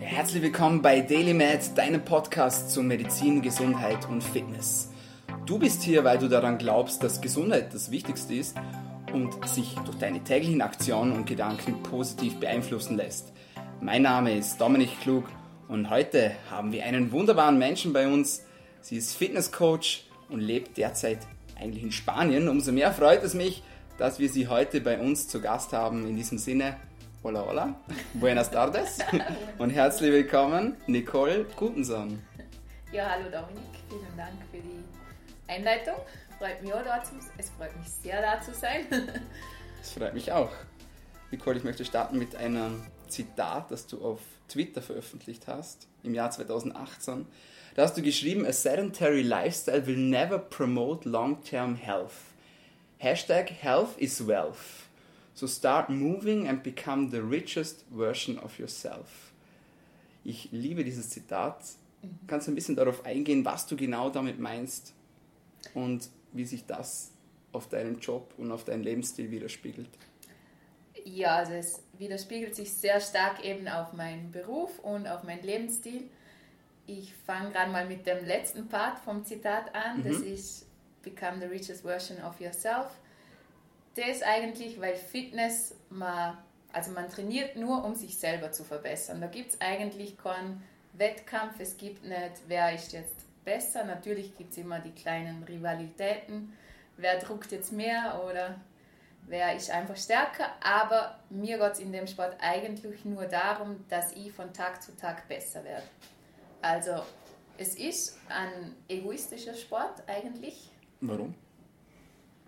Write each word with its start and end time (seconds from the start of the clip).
Herzlich 0.00 0.42
willkommen 0.42 0.82
bei 0.82 1.00
DailyMed, 1.00 1.76
deinem 1.76 2.04
Podcast 2.04 2.70
zu 2.70 2.82
Medizin, 2.82 3.42
Gesundheit 3.42 4.08
und 4.08 4.22
Fitness. 4.22 4.90
Du 5.46 5.58
bist 5.58 5.82
hier, 5.82 6.04
weil 6.04 6.18
du 6.18 6.28
daran 6.28 6.58
glaubst, 6.58 7.02
dass 7.02 7.20
Gesundheit 7.20 7.72
das 7.72 7.90
Wichtigste 7.90 8.34
ist 8.34 8.56
und 9.12 9.48
sich 9.48 9.74
durch 9.84 9.96
deine 9.98 10.22
täglichen 10.22 10.62
Aktionen 10.62 11.12
und 11.12 11.26
Gedanken 11.26 11.82
positiv 11.82 12.38
beeinflussen 12.40 12.96
lässt. 12.96 13.32
Mein 13.80 14.02
Name 14.02 14.36
ist 14.36 14.60
Dominik 14.60 15.00
Klug 15.00 15.24
und 15.68 15.90
heute 15.90 16.32
haben 16.50 16.72
wir 16.72 16.84
einen 16.84 17.12
wunderbaren 17.12 17.58
Menschen 17.58 17.92
bei 17.92 18.06
uns. 18.06 18.44
Sie 18.80 18.96
ist 18.96 19.16
Fitnesscoach 19.16 20.04
und 20.28 20.40
lebt 20.40 20.76
derzeit 20.76 21.18
eigentlich 21.58 21.84
in 21.84 21.92
Spanien. 21.92 22.48
Umso 22.48 22.72
mehr 22.72 22.92
freut 22.92 23.22
es 23.22 23.34
mich, 23.34 23.62
dass 23.98 24.18
wir 24.18 24.28
sie 24.28 24.48
heute 24.48 24.80
bei 24.80 24.98
uns 24.98 25.28
zu 25.28 25.40
Gast 25.40 25.72
haben. 25.72 26.06
In 26.08 26.16
diesem 26.16 26.38
Sinne, 26.38 26.76
hola 27.24 27.46
hola, 27.46 27.74
buenas 28.12 28.50
tardes 28.50 28.98
und 29.56 29.70
herzlich 29.70 30.12
willkommen, 30.12 30.76
Nicole 30.86 31.46
Gutenson. 31.56 32.22
Ja, 32.92 33.12
hallo 33.12 33.30
Dominik, 33.30 33.64
vielen 33.88 34.14
Dank 34.14 34.34
für 34.50 34.58
die 34.58 34.84
Einleitung. 35.50 35.94
Freut 36.38 36.62
mich 36.62 36.74
auch 36.74 36.84
dazu. 36.84 37.14
Es 37.38 37.48
freut 37.48 37.74
mich 37.78 37.88
sehr, 37.88 38.20
da 38.20 38.42
zu 38.42 38.52
sein. 38.52 38.84
Es 39.80 39.92
freut 39.92 40.12
mich 40.12 40.32
auch. 40.32 40.50
Nicole, 41.30 41.56
ich 41.56 41.64
möchte 41.64 41.86
starten 41.86 42.18
mit 42.18 42.36
einem 42.36 42.82
Zitat, 43.08 43.70
das 43.70 43.86
du 43.86 44.04
auf 44.04 44.20
Twitter 44.48 44.82
veröffentlicht 44.82 45.46
hast 45.46 45.88
im 46.02 46.12
Jahr 46.12 46.30
2018. 46.30 47.24
Da 47.74 47.82
hast 47.84 47.96
du 47.96 48.02
geschrieben, 48.02 48.44
a 48.44 48.52
sedentary 48.52 49.22
lifestyle 49.22 49.86
will 49.86 49.96
never 49.96 50.38
promote 50.38 51.08
long-term 51.08 51.76
health. 51.76 52.12
Hashtag 52.98 53.50
health 53.50 53.96
is 53.96 54.26
wealth. 54.26 54.84
So 55.34 55.48
start 55.48 55.90
moving 55.90 56.48
and 56.48 56.62
become 56.62 57.10
the 57.10 57.18
richest 57.18 57.84
version 57.90 58.38
of 58.38 58.58
yourself. 58.58 59.32
Ich 60.24 60.48
liebe 60.52 60.84
dieses 60.84 61.10
Zitat. 61.10 61.58
Kannst 62.26 62.46
du 62.46 62.52
ein 62.52 62.54
bisschen 62.54 62.76
darauf 62.76 63.04
eingehen, 63.04 63.44
was 63.44 63.66
du 63.66 63.76
genau 63.76 64.10
damit 64.10 64.38
meinst 64.38 64.94
und 65.74 66.08
wie 66.32 66.44
sich 66.44 66.66
das 66.66 67.10
auf 67.52 67.68
deinen 67.68 67.98
Job 67.98 68.34
und 68.36 68.52
auf 68.52 68.64
deinen 68.64 68.82
Lebensstil 68.82 69.30
widerspiegelt? 69.30 69.88
Ja, 71.04 71.36
also 71.36 71.52
es 71.52 71.82
widerspiegelt 71.98 72.54
sich 72.54 72.72
sehr 72.72 73.00
stark 73.00 73.44
eben 73.44 73.68
auf 73.68 73.92
meinen 73.92 74.30
Beruf 74.30 74.78
und 74.80 75.06
auf 75.06 75.24
meinen 75.24 75.42
Lebensstil. 75.42 76.08
Ich 76.86 77.12
fange 77.26 77.50
gerade 77.50 77.70
mal 77.70 77.86
mit 77.86 78.06
dem 78.06 78.24
letzten 78.24 78.68
Part 78.68 78.98
vom 79.00 79.24
Zitat 79.24 79.74
an. 79.74 79.98
Mhm. 79.98 80.04
Das 80.04 80.16
ist 80.18 80.66
Become 81.02 81.38
the 81.40 81.46
richest 81.46 81.82
version 81.82 82.22
of 82.22 82.40
yourself. 82.40 82.86
Das 83.94 84.22
eigentlich, 84.22 84.80
weil 84.80 84.96
Fitness, 84.96 85.74
man, 85.88 86.36
also 86.72 86.90
man 86.90 87.08
trainiert 87.08 87.56
nur, 87.56 87.84
um 87.84 87.94
sich 87.94 88.18
selber 88.18 88.50
zu 88.50 88.64
verbessern. 88.64 89.20
Da 89.20 89.28
gibt 89.28 89.52
es 89.52 89.60
eigentlich 89.60 90.18
keinen 90.18 90.62
Wettkampf, 90.94 91.60
es 91.60 91.76
gibt 91.76 92.04
nicht, 92.04 92.32
wer 92.48 92.74
ist 92.74 92.92
jetzt 92.92 93.24
besser. 93.44 93.84
Natürlich 93.84 94.36
gibt 94.36 94.52
es 94.52 94.58
immer 94.58 94.80
die 94.80 94.92
kleinen 94.92 95.44
Rivalitäten, 95.44 96.52
wer 96.96 97.18
druckt 97.18 97.52
jetzt 97.52 97.72
mehr 97.72 98.20
oder 98.26 98.60
wer 99.26 99.54
ist 99.54 99.70
einfach 99.70 99.96
stärker. 99.96 100.48
Aber 100.62 101.18
mir 101.30 101.58
geht 101.58 101.72
es 101.72 101.78
in 101.78 101.92
dem 101.92 102.06
Sport 102.06 102.36
eigentlich 102.40 103.04
nur 103.04 103.26
darum, 103.26 103.84
dass 103.88 104.12
ich 104.12 104.32
von 104.32 104.52
Tag 104.52 104.82
zu 104.82 104.96
Tag 104.96 105.28
besser 105.28 105.62
werde. 105.64 105.86
Also 106.62 107.02
es 107.58 107.76
ist 107.76 108.18
ein 108.28 108.74
egoistischer 108.88 109.54
Sport 109.54 110.02
eigentlich. 110.08 110.70
Warum? 111.00 111.34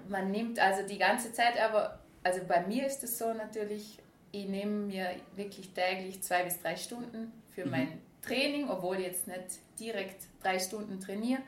Man 0.08 0.30
nimmt 0.30 0.58
also 0.58 0.86
die 0.86 0.98
ganze 0.98 1.32
Zeit, 1.32 1.58
aber 1.60 2.00
also 2.22 2.40
bei 2.46 2.66
mir 2.66 2.86
ist 2.86 3.02
es 3.04 3.18
so 3.18 3.32
natürlich, 3.32 3.98
ich 4.32 4.46
nehme 4.46 4.86
mir 4.86 5.10
wirklich 5.34 5.70
täglich 5.70 6.22
zwei 6.22 6.44
bis 6.44 6.60
drei 6.60 6.76
Stunden 6.76 7.32
für 7.54 7.64
mhm. 7.64 7.70
mein 7.70 8.00
Training, 8.22 8.68
obwohl 8.68 8.96
ich 8.96 9.06
jetzt 9.06 9.28
nicht 9.28 9.60
direkt 9.78 10.24
drei 10.42 10.58
Stunden 10.58 11.00
trainiere, 11.00 11.42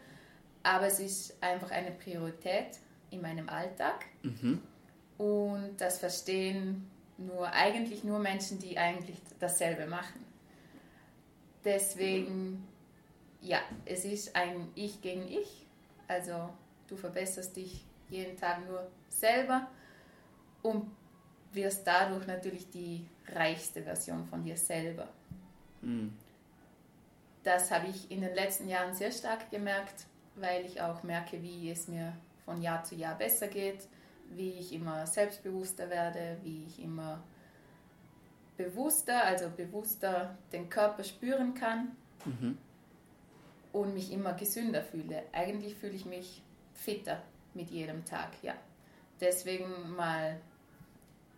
aber 0.62 0.86
es 0.86 1.00
ist 1.00 1.42
einfach 1.42 1.70
eine 1.70 1.90
Priorität 1.90 2.78
in 3.10 3.22
meinem 3.22 3.48
Alltag. 3.48 4.04
Mhm. 4.22 4.62
Und 5.18 5.76
das 5.78 5.98
verstehen 5.98 6.88
nur 7.16 7.52
eigentlich 7.52 8.04
nur 8.04 8.20
Menschen, 8.20 8.58
die 8.60 8.78
eigentlich 8.78 9.16
dasselbe 9.40 9.86
machen. 9.86 10.24
Deswegen, 11.64 12.66
ja, 13.40 13.58
es 13.84 14.04
ist 14.04 14.36
ein 14.36 14.68
Ich 14.76 15.02
gegen 15.02 15.26
Ich. 15.28 15.66
Also 16.06 16.48
du 16.86 16.96
verbesserst 16.96 17.56
dich 17.56 17.84
jeden 18.10 18.36
Tag 18.36 18.66
nur 18.66 18.90
selber 19.08 19.68
und 20.62 20.90
wirst 21.52 21.86
dadurch 21.86 22.26
natürlich 22.26 22.70
die 22.70 23.06
reichste 23.32 23.82
Version 23.82 24.24
von 24.26 24.42
dir 24.42 24.56
selber. 24.56 25.08
Mhm. 25.80 26.12
Das 27.42 27.70
habe 27.70 27.88
ich 27.88 28.10
in 28.10 28.20
den 28.20 28.34
letzten 28.34 28.68
Jahren 28.68 28.94
sehr 28.94 29.10
stark 29.10 29.50
gemerkt, 29.50 30.06
weil 30.36 30.64
ich 30.64 30.80
auch 30.80 31.02
merke, 31.02 31.42
wie 31.42 31.70
es 31.70 31.88
mir 31.88 32.12
von 32.44 32.60
Jahr 32.60 32.84
zu 32.84 32.94
Jahr 32.94 33.16
besser 33.16 33.48
geht, 33.48 33.88
wie 34.30 34.50
ich 34.50 34.72
immer 34.72 35.06
selbstbewusster 35.06 35.88
werde, 35.88 36.36
wie 36.42 36.64
ich 36.66 36.82
immer 36.82 37.22
bewusster, 38.56 39.24
also 39.24 39.48
bewusster 39.50 40.36
den 40.52 40.68
Körper 40.68 41.04
spüren 41.04 41.54
kann 41.54 41.96
mhm. 42.24 42.58
und 43.72 43.94
mich 43.94 44.12
immer 44.12 44.34
gesünder 44.34 44.82
fühle. 44.82 45.22
Eigentlich 45.32 45.76
fühle 45.76 45.94
ich 45.94 46.04
mich 46.04 46.42
fitter 46.74 47.22
mit 47.58 47.70
jedem 47.70 48.04
Tag, 48.04 48.30
ja. 48.42 48.54
Deswegen 49.20 49.94
mal 49.96 50.40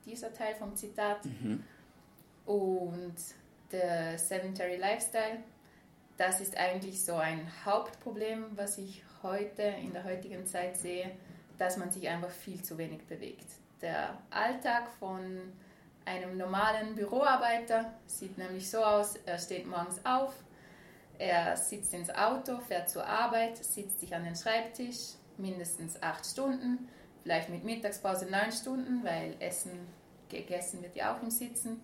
dieser 0.04 0.32
Teil 0.32 0.54
vom 0.54 0.76
Zitat. 0.76 1.24
Mhm. 1.24 1.64
Und 2.46 3.16
der 3.72 4.18
Sedentary 4.18 4.76
Lifestyle, 4.76 5.38
das 6.16 6.40
ist 6.40 6.56
eigentlich 6.56 7.02
so 7.04 7.14
ein 7.14 7.50
Hauptproblem, 7.64 8.44
was 8.56 8.78
ich 8.78 9.02
heute 9.22 9.62
in 9.62 9.92
der 9.92 10.04
heutigen 10.04 10.46
Zeit 10.46 10.76
sehe, 10.76 11.10
dass 11.58 11.76
man 11.76 11.90
sich 11.90 12.08
einfach 12.08 12.30
viel 12.30 12.62
zu 12.62 12.76
wenig 12.76 13.06
bewegt. 13.06 13.46
Der 13.80 14.18
Alltag 14.30 14.90
von 14.98 15.52
einem 16.04 16.36
normalen 16.36 16.94
Büroarbeiter 16.94 17.94
sieht 18.06 18.36
nämlich 18.36 18.68
so 18.68 18.84
aus, 18.84 19.14
er 19.26 19.38
steht 19.38 19.66
morgens 19.66 20.04
auf, 20.04 20.34
er 21.18 21.56
sitzt 21.56 21.94
ins 21.94 22.10
Auto, 22.10 22.58
fährt 22.60 22.88
zur 22.90 23.06
Arbeit, 23.06 23.58
sitzt 23.58 24.00
sich 24.00 24.14
an 24.14 24.24
den 24.24 24.34
Schreibtisch, 24.34 25.14
mindestens 25.40 26.02
acht 26.02 26.24
Stunden, 26.26 26.88
vielleicht 27.22 27.48
mit 27.48 27.64
Mittagspause 27.64 28.26
neun 28.30 28.52
Stunden, 28.52 29.04
weil 29.04 29.36
Essen 29.40 29.86
gegessen 30.28 30.82
wird 30.82 30.96
ja 30.96 31.14
auch 31.14 31.22
im 31.22 31.30
Sitzen. 31.30 31.82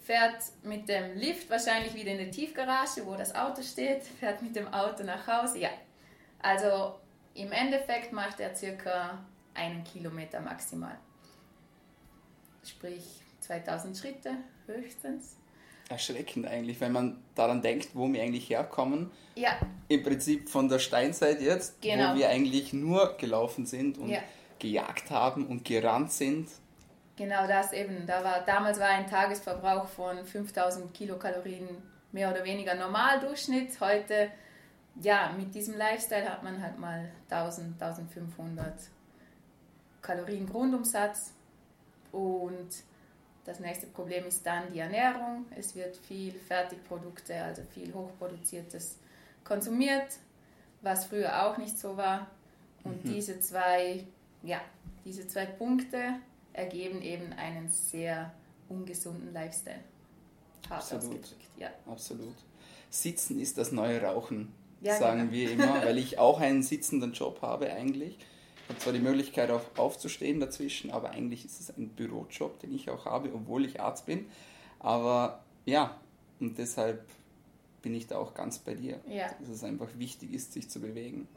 Fährt 0.00 0.42
mit 0.62 0.88
dem 0.88 1.16
Lift 1.16 1.50
wahrscheinlich 1.50 1.94
wieder 1.94 2.12
in 2.12 2.18
die 2.18 2.30
Tiefgarage, 2.30 3.04
wo 3.04 3.16
das 3.16 3.34
Auto 3.34 3.62
steht, 3.62 4.04
fährt 4.04 4.40
mit 4.40 4.54
dem 4.54 4.68
Auto 4.72 5.02
nach 5.02 5.26
Hause. 5.26 5.58
Ja, 5.58 5.70
also 6.40 6.94
im 7.34 7.50
Endeffekt 7.50 8.12
macht 8.12 8.38
er 8.40 8.54
circa 8.54 9.24
einen 9.54 9.82
Kilometer 9.84 10.40
maximal. 10.40 10.96
Sprich 12.64 13.20
2000 13.40 13.96
Schritte 13.96 14.36
höchstens. 14.66 15.36
Erschreckend 15.88 16.46
eigentlich, 16.46 16.80
wenn 16.80 16.92
man 16.92 17.22
daran 17.34 17.62
denkt, 17.62 17.90
wo 17.94 18.12
wir 18.12 18.22
eigentlich 18.22 18.50
herkommen. 18.50 19.10
Ja. 19.36 19.50
Im 19.88 20.02
Prinzip 20.02 20.48
von 20.48 20.68
der 20.68 20.78
Steinzeit 20.78 21.40
jetzt, 21.40 21.80
genau. 21.80 22.12
wo 22.12 22.18
wir 22.18 22.28
eigentlich 22.28 22.72
nur 22.72 23.16
gelaufen 23.18 23.66
sind 23.66 23.98
und 23.98 24.08
ja. 24.08 24.20
gejagt 24.58 25.10
haben 25.10 25.46
und 25.46 25.64
gerannt 25.64 26.12
sind. 26.12 26.48
Genau 27.16 27.46
das 27.46 27.72
eben. 27.72 28.06
Da 28.06 28.22
war, 28.22 28.44
damals 28.44 28.78
war 28.78 28.88
ein 28.88 29.06
Tagesverbrauch 29.06 29.86
von 29.86 30.24
5000 30.24 30.92
Kilokalorien 30.92 31.68
mehr 32.12 32.30
oder 32.30 32.44
weniger 32.44 32.74
Normaldurchschnitt. 32.74 33.80
Heute, 33.80 34.30
ja, 35.00 35.32
mit 35.36 35.54
diesem 35.54 35.76
Lifestyle 35.76 36.30
hat 36.30 36.42
man 36.42 36.62
halt 36.62 36.78
mal 36.78 37.10
1000, 37.30 37.80
1500 37.80 38.74
Kalorien 40.02 40.46
Grundumsatz 40.46 41.32
und 42.12 42.68
das 43.46 43.60
nächste 43.60 43.86
Problem 43.86 44.26
ist 44.26 44.44
dann 44.44 44.72
die 44.72 44.80
Ernährung. 44.80 45.46
Es 45.56 45.74
wird 45.76 45.96
viel 45.96 46.32
Fertigprodukte, 46.32 47.40
also 47.40 47.62
viel 47.72 47.94
Hochproduziertes 47.94 48.98
konsumiert, 49.44 50.18
was 50.82 51.06
früher 51.06 51.46
auch 51.46 51.56
nicht 51.56 51.78
so 51.78 51.96
war. 51.96 52.26
Und 52.82 53.04
mhm. 53.04 53.14
diese 53.14 53.38
zwei, 53.38 54.04
ja, 54.42 54.60
diese 55.04 55.28
zwei 55.28 55.46
Punkte 55.46 56.16
ergeben 56.52 57.00
eben 57.02 57.32
einen 57.34 57.68
sehr 57.68 58.32
ungesunden 58.68 59.32
Lifestyle. 59.32 59.80
Hart 60.68 60.92
Absolut. 60.92 61.36
Ja. 61.56 61.70
Absolut. 61.88 62.34
Sitzen 62.90 63.38
ist 63.38 63.58
das 63.58 63.70
neue 63.70 64.02
Rauchen, 64.02 64.52
ja, 64.80 64.96
sagen 64.96 65.30
genau. 65.30 65.32
wir 65.32 65.50
immer, 65.52 65.84
weil 65.84 65.98
ich 65.98 66.18
auch 66.18 66.40
einen 66.40 66.64
sitzenden 66.64 67.12
Job 67.12 67.42
habe 67.42 67.72
eigentlich. 67.72 68.18
Ich 68.66 68.70
habe 68.70 68.80
zwar 68.80 68.92
die 68.92 68.98
Möglichkeit 68.98 69.50
auch 69.52 69.62
aufzustehen 69.76 70.40
dazwischen, 70.40 70.90
aber 70.90 71.10
eigentlich 71.10 71.44
ist 71.44 71.60
es 71.60 71.76
ein 71.76 71.90
Bürojob, 71.90 72.58
den 72.58 72.74
ich 72.74 72.90
auch 72.90 73.04
habe, 73.04 73.32
obwohl 73.32 73.64
ich 73.64 73.80
Arzt 73.80 74.06
bin. 74.06 74.26
Aber 74.80 75.44
ja, 75.66 76.00
und 76.40 76.58
deshalb 76.58 77.06
bin 77.82 77.94
ich 77.94 78.08
da 78.08 78.18
auch 78.18 78.34
ganz 78.34 78.58
bei 78.58 78.74
dir, 78.74 78.98
ja. 79.08 79.28
dass 79.38 79.50
es 79.50 79.62
einfach 79.62 79.86
wichtig 79.98 80.34
ist, 80.34 80.52
sich 80.52 80.68
zu 80.68 80.80
bewegen. 80.80 81.28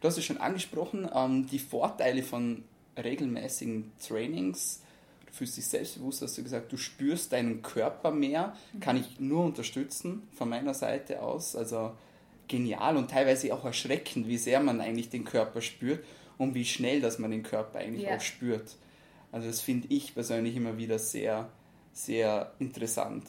Du 0.00 0.08
hast 0.08 0.18
es 0.18 0.24
schon 0.24 0.38
angesprochen, 0.38 1.08
ähm, 1.14 1.46
die 1.46 1.60
Vorteile 1.60 2.24
von 2.24 2.64
regelmäßigen 2.96 3.92
Trainings. 4.04 4.82
du 5.26 5.32
fühlst 5.32 5.56
dich 5.56 5.66
selbstbewusst, 5.68 6.22
hast 6.22 6.36
du 6.38 6.42
gesagt, 6.42 6.72
du 6.72 6.76
spürst 6.76 7.32
deinen 7.32 7.62
Körper 7.62 8.10
mehr, 8.10 8.56
mhm. 8.72 8.80
kann 8.80 8.96
ich 8.96 9.20
nur 9.20 9.44
unterstützen 9.44 10.26
von 10.34 10.48
meiner 10.48 10.74
Seite 10.74 11.22
aus. 11.22 11.54
Also 11.54 11.92
genial 12.48 12.96
und 12.96 13.12
teilweise 13.12 13.54
auch 13.54 13.64
erschreckend, 13.64 14.26
wie 14.26 14.38
sehr 14.38 14.58
man 14.60 14.80
eigentlich 14.80 15.10
den 15.10 15.24
Körper 15.24 15.60
spürt 15.60 16.04
und 16.38 16.54
wie 16.54 16.64
schnell, 16.64 17.00
dass 17.00 17.18
man 17.18 17.30
den 17.30 17.42
Körper 17.42 17.80
eigentlich 17.80 18.04
ja. 18.04 18.16
auch 18.16 18.20
spürt. 18.20 18.76
Also 19.32 19.48
das 19.48 19.60
finde 19.60 19.88
ich 19.90 20.14
persönlich 20.14 20.56
immer 20.56 20.78
wieder 20.78 20.98
sehr, 20.98 21.50
sehr 21.92 22.52
interessant. 22.58 23.24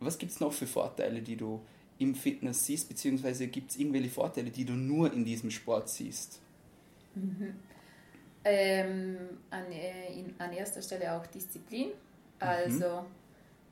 Was 0.00 0.18
gibt 0.18 0.32
es 0.32 0.40
noch 0.40 0.52
für 0.52 0.66
Vorteile, 0.66 1.22
die 1.22 1.36
du 1.36 1.62
im 1.98 2.14
Fitness 2.14 2.66
siehst, 2.66 2.88
beziehungsweise 2.88 3.46
gibt 3.46 3.70
es 3.70 3.76
irgendwelche 3.76 4.10
Vorteile, 4.10 4.50
die 4.50 4.64
du 4.64 4.72
nur 4.72 5.12
in 5.12 5.24
diesem 5.24 5.50
Sport 5.50 5.88
siehst? 5.88 6.40
Mhm. 7.14 7.54
Ähm, 8.44 9.16
an, 9.50 9.70
äh, 9.70 10.12
in, 10.18 10.34
an 10.38 10.52
erster 10.52 10.82
Stelle 10.82 11.12
auch 11.14 11.26
Disziplin. 11.28 11.88
Mhm. 11.88 11.92
Also 12.40 13.02
mhm. 13.02 13.06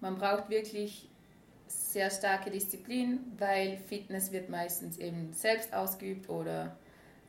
man 0.01 0.17
braucht 0.17 0.49
wirklich 0.49 1.09
sehr 1.67 2.11
starke 2.11 2.51
Disziplin, 2.51 3.21
weil 3.39 3.77
Fitness 3.89 4.31
wird 4.31 4.49
meistens 4.49 4.99
eben 4.99 5.33
selbst 5.33 5.73
ausgeübt 5.73 6.29
oder 6.29 6.77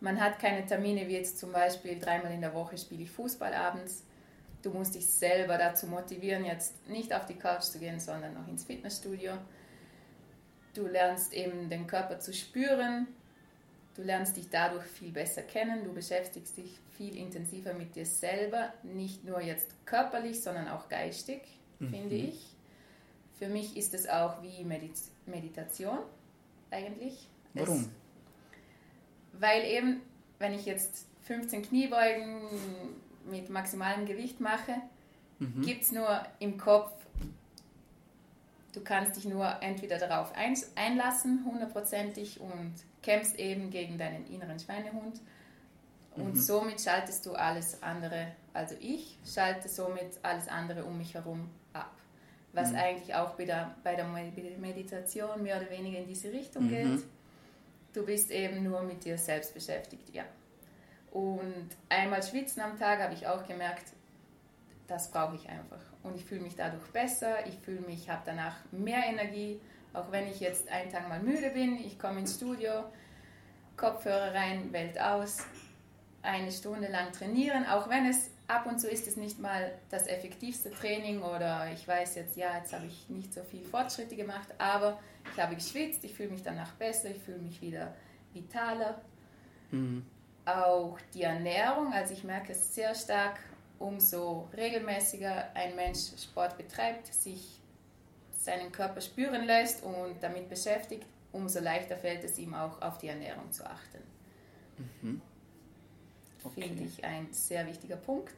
man 0.02 0.20
hat 0.20 0.40
keine 0.40 0.66
Termine 0.66 1.08
wie 1.08 1.14
jetzt 1.14 1.38
zum 1.38 1.52
Beispiel 1.52 2.00
dreimal 2.00 2.34
in 2.34 2.42
der 2.42 2.54
Woche 2.54 2.78
spiele 2.78 3.04
ich 3.04 3.12
Fußball 3.12 3.54
abends. 3.54 4.04
Du 4.64 4.72
musst 4.72 4.96
dich 4.96 5.08
selber 5.08 5.58
dazu 5.58 5.88
motivieren, 5.88 6.44
jetzt 6.44 6.88
nicht 6.88 7.14
auf 7.14 7.26
die 7.26 7.36
Couch 7.36 7.64
zu 7.64 7.80
gehen, 7.80 8.00
sondern 8.00 8.34
noch 8.34 8.48
ins 8.48 8.66
Fitnessstudio. 8.66 9.34
Du 10.74 10.88
lernst 10.88 11.34
eben 11.34 11.70
den 11.70 11.88
Körper 11.88 12.20
zu 12.20 12.34
spüren. 12.34 13.08
Du 13.96 14.02
lernst 14.02 14.38
dich 14.38 14.50
dadurch 14.50 14.86
viel 14.86 15.12
besser 15.12 15.42
kennen. 15.44 15.84
Du 15.84 15.94
beschäftigst 15.94 16.58
dich 16.58 16.80
viel 16.98 17.16
intensiver 17.18 17.74
mit 17.74 17.96
dir 17.96 18.06
selber. 18.06 18.74
Nicht 18.84 19.24
nur 19.24 19.42
jetzt 19.42 19.86
körperlich, 19.86 20.42
sondern 20.42 20.68
auch 20.68 20.90
geistig, 20.90 21.42
mhm. 21.80 21.90
finde 21.90 22.16
ich. 22.16 22.56
Für 23.38 23.48
mich 23.48 23.76
ist 23.76 23.94
es 23.94 24.08
auch 24.08 24.42
wie 24.42 24.64
Medit 24.64 24.94
Meditation 25.26 26.00
eigentlich. 26.70 27.28
Warum? 27.54 27.90
Weil 29.42 29.66
eben, 29.66 30.02
wenn 30.38 30.54
ich 30.54 30.68
jetzt 30.68 31.08
15 31.24 31.64
Kniebeugen 31.64 32.42
mit 33.26 33.50
maximalem 33.50 34.06
Gewicht 34.06 34.40
mache, 34.40 34.76
mhm. 35.40 35.64
gibt 35.64 35.82
es 35.82 35.92
nur 35.92 36.24
im 36.38 36.60
Kopf, 36.60 36.92
du 38.74 38.82
kannst 38.82 39.16
dich 39.16 39.26
nur 39.26 39.52
entweder 39.62 39.98
darauf 39.98 40.32
einlassen, 40.76 41.44
hundertprozentig, 41.44 42.40
und 42.40 42.74
kämpfst 43.02 43.40
eben 43.40 43.72
gegen 43.72 43.98
deinen 43.98 44.28
inneren 44.28 44.60
Schweinehund. 44.60 45.20
Und 46.16 46.36
mhm. 46.36 46.40
somit 46.40 46.80
schaltest 46.80 47.26
du 47.26 47.34
alles 47.34 47.82
andere, 47.82 48.28
also 48.54 48.76
ich 48.80 49.18
schalte 49.26 49.70
somit 49.70 50.20
alles 50.22 50.48
andere 50.50 50.84
um 50.84 51.00
mich 51.00 51.16
herum 51.16 51.50
ab. 51.74 51.96
Was 52.54 52.72
mhm. 52.72 52.78
eigentlich 52.78 53.16
auch 53.16 53.32
bei 53.32 53.46
der, 53.46 53.76
bei 53.84 53.96
der 53.96 54.06
Meditation 54.06 55.42
mehr 55.42 55.60
oder 55.60 55.72
weniger 55.72 55.98
in 55.98 56.08
diese 56.08 56.32
Richtung 56.32 56.66
mhm. 56.66 56.70
geht 56.70 57.04
du 57.94 58.06
bist 58.06 58.32
eben 58.32 58.64
nur 58.64 58.82
mit 58.84 59.04
dir 59.04 59.18
selbst 59.18 59.54
beschäftigt, 59.54 60.14
ja. 60.14 60.24
Und 61.12 61.68
einmal 61.90 62.24
schwitzen 62.24 62.62
am 62.62 62.80
Tag 62.80 63.02
habe 63.02 63.14
ich 63.14 63.28
auch 63.28 63.46
gemerkt, 63.46 63.92
das 64.88 65.12
brauche 65.12 65.36
ich 65.36 65.48
einfach. 65.48 65.82
Und 66.04 66.16
ich 66.16 66.26
fühle 66.26 66.42
mich 66.42 66.56
dadurch 66.56 66.86
besser, 66.92 67.46
ich 67.48 67.58
fühle 67.60 67.82
mich, 67.82 68.10
habe 68.10 68.22
danach 68.26 68.56
mehr 68.72 69.06
Energie, 69.06 69.60
auch 69.94 70.12
wenn 70.12 70.28
ich 70.28 70.40
jetzt 70.40 70.70
einen 70.70 70.90
Tag 70.90 71.08
mal 71.10 71.22
müde 71.22 71.50
bin, 71.52 71.78
ich 71.78 72.00
komme 72.00 72.20
ins 72.20 72.36
Studio, 72.36 72.86
Kopfhörer 73.78 74.34
rein, 74.34 74.72
Welt 74.72 75.00
aus, 75.00 75.40
eine 76.22 76.52
Stunde 76.52 76.88
lang 76.88 77.12
trainieren, 77.12 77.66
auch 77.66 77.90
wenn 77.90 78.06
es 78.06 78.30
ab 78.48 78.66
und 78.66 78.80
zu 78.80 78.90
ist 78.90 79.08
es 79.08 79.16
nicht 79.16 79.40
mal 79.40 79.72
das 79.90 80.08
effektivste 80.08 80.72
Training 80.72 81.22
oder 81.22 81.72
ich 81.74 81.88
weiß 81.88 82.16
jetzt, 82.16 82.38
ja, 82.38 82.58
jetzt 82.58 82.74
habe 82.74 82.86
ich 82.86 83.10
nicht 83.10 83.34
so 83.34 83.44
viel 83.44 83.64
Fortschritte 83.64 84.16
gemacht, 84.16 84.50
aber 84.58 85.00
ich 85.34 85.40
habe 85.42 85.56
geschwitzt, 85.56 86.04
ich 86.04 86.14
fühle 86.14 86.30
mich 86.30 86.44
danach 86.44 86.74
besser, 86.74 87.10
ich 87.10 87.22
fühle 87.22 87.40
mich 87.40 87.62
wieder 87.62 87.94
vitaler. 88.34 89.02
Mhm. 89.72 90.06
Auch 90.46 90.98
die 91.14 91.24
Ernährung, 91.24 91.94
also 91.94 92.14
ich 92.14 92.24
merke 92.24 92.52
es 92.52 92.74
sehr 92.74 92.94
stark, 92.96 93.40
umso 93.80 94.50
regelmäßiger 94.56 95.56
ein 95.56 95.76
Mensch 95.76 96.00
Sport 96.18 96.58
betreibt, 96.58 97.14
sich 97.14 97.60
seinen 98.38 98.72
Körper 98.72 99.02
spüren 99.02 99.46
lässt 99.46 99.84
und 99.84 100.16
damit 100.22 100.50
beschäftigt, 100.50 101.06
umso 101.32 101.60
leichter 101.60 101.98
fällt 101.98 102.24
es 102.24 102.38
ihm 102.40 102.54
auch 102.54 102.82
auf 102.82 102.98
die 102.98 103.08
Ernährung 103.08 103.52
zu 103.52 103.66
achten. 103.66 104.00
Mhm. 105.02 105.22
Okay. 106.44 106.64
Finde 106.64 106.84
ich 106.84 107.04
ein 107.04 107.32
sehr 107.32 107.68
wichtiger 107.68 107.98
Punkt. 107.98 108.34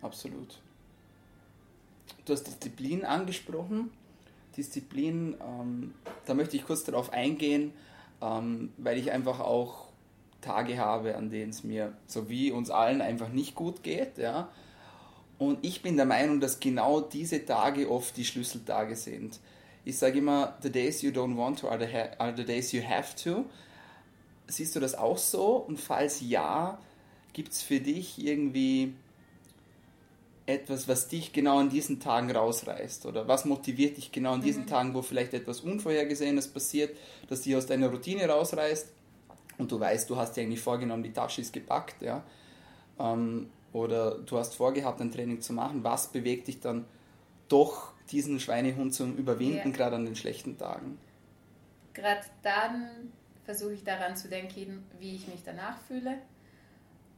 Absolut. 0.00 0.60
Du 2.24 2.32
hast 2.32 2.44
Disziplin 2.44 3.04
angesprochen. 3.04 3.90
Disziplin, 4.56 5.36
ähm, 5.40 5.94
da 6.26 6.34
möchte 6.34 6.56
ich 6.56 6.66
kurz 6.66 6.84
darauf 6.84 7.12
eingehen, 7.12 7.72
ähm, 8.20 8.72
weil 8.76 8.98
ich 8.98 9.10
einfach 9.10 9.40
auch 9.40 9.88
Tage 10.40 10.78
habe, 10.78 11.16
an 11.16 11.30
denen 11.30 11.50
es 11.50 11.64
mir, 11.64 11.92
so 12.06 12.28
wie 12.28 12.50
uns 12.50 12.70
allen, 12.70 13.00
einfach 13.00 13.28
nicht 13.28 13.54
gut 13.54 13.82
geht. 13.82 14.18
Ja? 14.18 14.48
Und 15.38 15.58
ich 15.62 15.82
bin 15.82 15.96
der 15.96 16.06
Meinung, 16.06 16.40
dass 16.40 16.60
genau 16.60 17.00
diese 17.00 17.44
Tage 17.44 17.90
oft 17.90 18.16
die 18.16 18.24
Schlüsseltage 18.24 18.96
sind. 18.96 19.40
Ich 19.84 19.98
sage 19.98 20.18
immer, 20.18 20.56
the 20.62 20.70
days 20.70 21.02
you 21.02 21.10
don't 21.10 21.36
want 21.36 21.58
to 21.60 21.68
are 21.68 21.78
the, 21.78 21.92
are 22.18 22.32
the 22.36 22.44
days 22.44 22.72
you 22.72 22.82
have 22.82 23.16
to. 23.24 23.44
Siehst 24.46 24.76
du 24.76 24.80
das 24.80 24.94
auch 24.94 25.18
so? 25.18 25.56
Und 25.56 25.80
falls 25.80 26.20
ja, 26.20 26.78
gibt 27.32 27.52
es 27.52 27.62
für 27.62 27.80
dich 27.80 28.24
irgendwie 28.24 28.94
etwas, 30.46 30.88
was 30.88 31.08
dich 31.08 31.32
genau 31.32 31.58
an 31.58 31.70
diesen 31.70 32.00
Tagen 32.00 32.30
rausreißt? 32.30 33.06
Oder 33.06 33.28
was 33.28 33.44
motiviert 33.44 33.96
dich 33.96 34.12
genau 34.12 34.32
an 34.32 34.42
diesen 34.42 34.62
mhm. 34.62 34.68
Tagen, 34.68 34.94
wo 34.94 35.02
vielleicht 35.02 35.34
etwas 35.34 35.60
Unvorhergesehenes 35.60 36.48
passiert, 36.48 36.96
das 37.28 37.42
dich 37.42 37.54
aus 37.56 37.66
deiner 37.66 37.88
Routine 37.88 38.28
rausreißt 38.28 38.88
und 39.58 39.70
du 39.70 39.78
weißt, 39.78 40.10
du 40.10 40.16
hast 40.16 40.36
dir 40.36 40.42
eigentlich 40.42 40.60
vorgenommen, 40.60 41.02
die 41.02 41.12
Tasche 41.12 41.40
ist 41.40 41.52
gepackt, 41.52 42.02
ja? 42.02 42.22
Ähm, 42.98 43.50
oder 43.72 44.18
du 44.18 44.38
hast 44.38 44.54
vorgehabt, 44.54 45.00
ein 45.00 45.10
Training 45.10 45.40
zu 45.40 45.52
machen. 45.52 45.82
Was 45.84 46.08
bewegt 46.08 46.48
dich 46.48 46.60
dann 46.60 46.84
doch, 47.48 47.92
diesen 48.10 48.40
Schweinehund 48.40 48.92
zu 48.92 49.04
überwinden, 49.04 49.68
ja. 49.68 49.76
gerade 49.76 49.96
an 49.96 50.04
den 50.04 50.16
schlechten 50.16 50.58
Tagen? 50.58 50.98
Gerade 51.94 52.22
dann 52.42 53.12
versuche 53.44 53.74
ich 53.74 53.84
daran 53.84 54.16
zu 54.16 54.28
denken, 54.28 54.84
wie 54.98 55.14
ich 55.14 55.28
mich 55.28 55.42
danach 55.44 55.78
fühle 55.86 56.18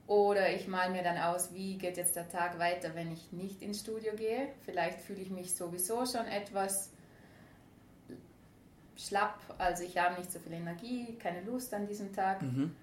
oder 0.07 0.53
ich 0.53 0.69
male 0.69 0.93
mir 0.93 1.03
dann 1.03 1.17
aus, 1.17 1.55
wie 1.55 1.79
geht 1.79 1.97
jetzt 1.97 2.15
der 2.17 2.29
Tag 2.29 2.59
weiter, 2.59 2.95
wenn 2.95 3.11
ich 3.13 3.33
nicht 3.33 3.63
ins 3.63 3.81
Studio 3.81 4.13
gehe. 4.15 4.49
Vielleicht 4.65 5.01
fühle 5.01 5.23
ich 5.23 5.31
mich 5.31 5.55
sowieso 5.55 6.05
schon 6.05 6.27
etwas 6.27 6.91
schlapp, 8.97 9.39
also 9.59 9.83
ich 9.83 9.99
habe 9.99 10.19
nicht 10.19 10.31
so 10.31 10.39
viel 10.39 10.53
Energie, 10.53 11.17
keine 11.19 11.41
Lust 11.43 11.73
an 11.73 11.87
diesem 11.87 12.13
Tag. 12.15 12.43
Mhm. 12.43 12.75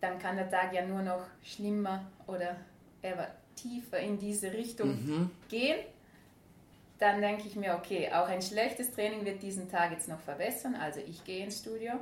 Dann 0.00 0.18
kann 0.18 0.36
der 0.36 0.50
Tag 0.50 0.72
ja 0.74 0.84
nur 0.84 1.02
noch 1.02 1.24
schlimmer 1.42 2.04
oder 2.26 2.56
eher 3.02 3.34
tiefer 3.56 3.98
in 3.98 4.18
diese 4.18 4.52
Richtung 4.52 4.88
mhm. 4.88 5.30
gehen. 5.48 5.78
Dann 6.98 7.20
denke 7.20 7.46
ich 7.46 7.56
mir, 7.56 7.74
okay, 7.74 8.10
auch 8.12 8.28
ein 8.28 8.42
schlechtes 8.42 8.92
Training 8.92 9.24
wird 9.24 9.42
diesen 9.42 9.70
Tag 9.70 9.92
jetzt 9.92 10.08
noch 10.08 10.20
verbessern. 10.20 10.74
Also 10.74 11.00
ich 11.00 11.24
gehe 11.24 11.44
ins 11.44 11.58
Studio 11.60 11.92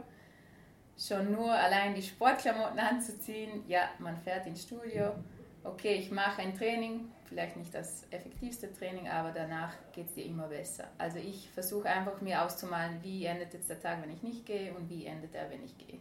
schon 0.99 1.33
nur 1.33 1.53
allein 1.53 1.95
die 1.95 2.03
Sportklamotten 2.03 2.79
anzuziehen, 2.79 3.65
ja, 3.69 3.89
man 3.99 4.17
fährt 4.17 4.47
ins 4.47 4.63
Studio, 4.63 5.13
okay, 5.65 5.95
ich 5.95 6.11
mache 6.11 6.43
ein 6.43 6.57
Training, 6.57 7.11
vielleicht 7.25 7.57
nicht 7.57 7.75
das 7.75 8.07
effektivste 8.11 8.73
Training, 8.73 9.09
aber 9.09 9.33
danach 9.33 9.73
geht 9.93 10.07
es 10.07 10.15
dir 10.15 10.27
immer 10.27 10.49
besser. 10.49 10.89
Also 10.99 11.19
ich 11.19 11.51
versuche 11.51 11.89
einfach 11.89 12.21
mir 12.21 12.43
auszumalen, 12.45 13.03
wie 13.03 13.25
endet 13.25 13.55
jetzt 13.55 13.71
der 13.71 13.81
Tag, 13.81 14.03
wenn 14.03 14.13
ich 14.13 14.23
nicht 14.23 14.47
gehe 14.47 14.73
und 14.75 14.89
wie 14.89 15.07
endet 15.07 15.35
er, 15.35 15.51
wenn 15.51 15.65
ich 15.65 15.77
gehe. 15.79 15.99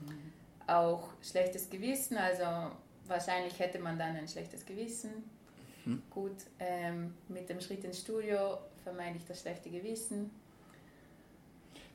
Mhm. 0.00 0.32
Auch 0.66 1.10
schlechtes 1.22 1.68
Gewissen, 1.68 2.16
also 2.16 2.74
wahrscheinlich 3.06 3.58
hätte 3.58 3.78
man 3.78 3.98
dann 3.98 4.16
ein 4.16 4.28
schlechtes 4.28 4.64
Gewissen. 4.64 5.28
Mhm. 5.84 6.02
Gut, 6.08 6.36
ähm, 6.58 7.14
mit 7.28 7.48
dem 7.48 7.60
Schritt 7.60 7.84
ins 7.84 8.00
Studio 8.00 8.58
vermeide 8.84 9.16
ich 9.16 9.26
das 9.26 9.40
schlechte 9.42 9.70
Gewissen 9.70 10.30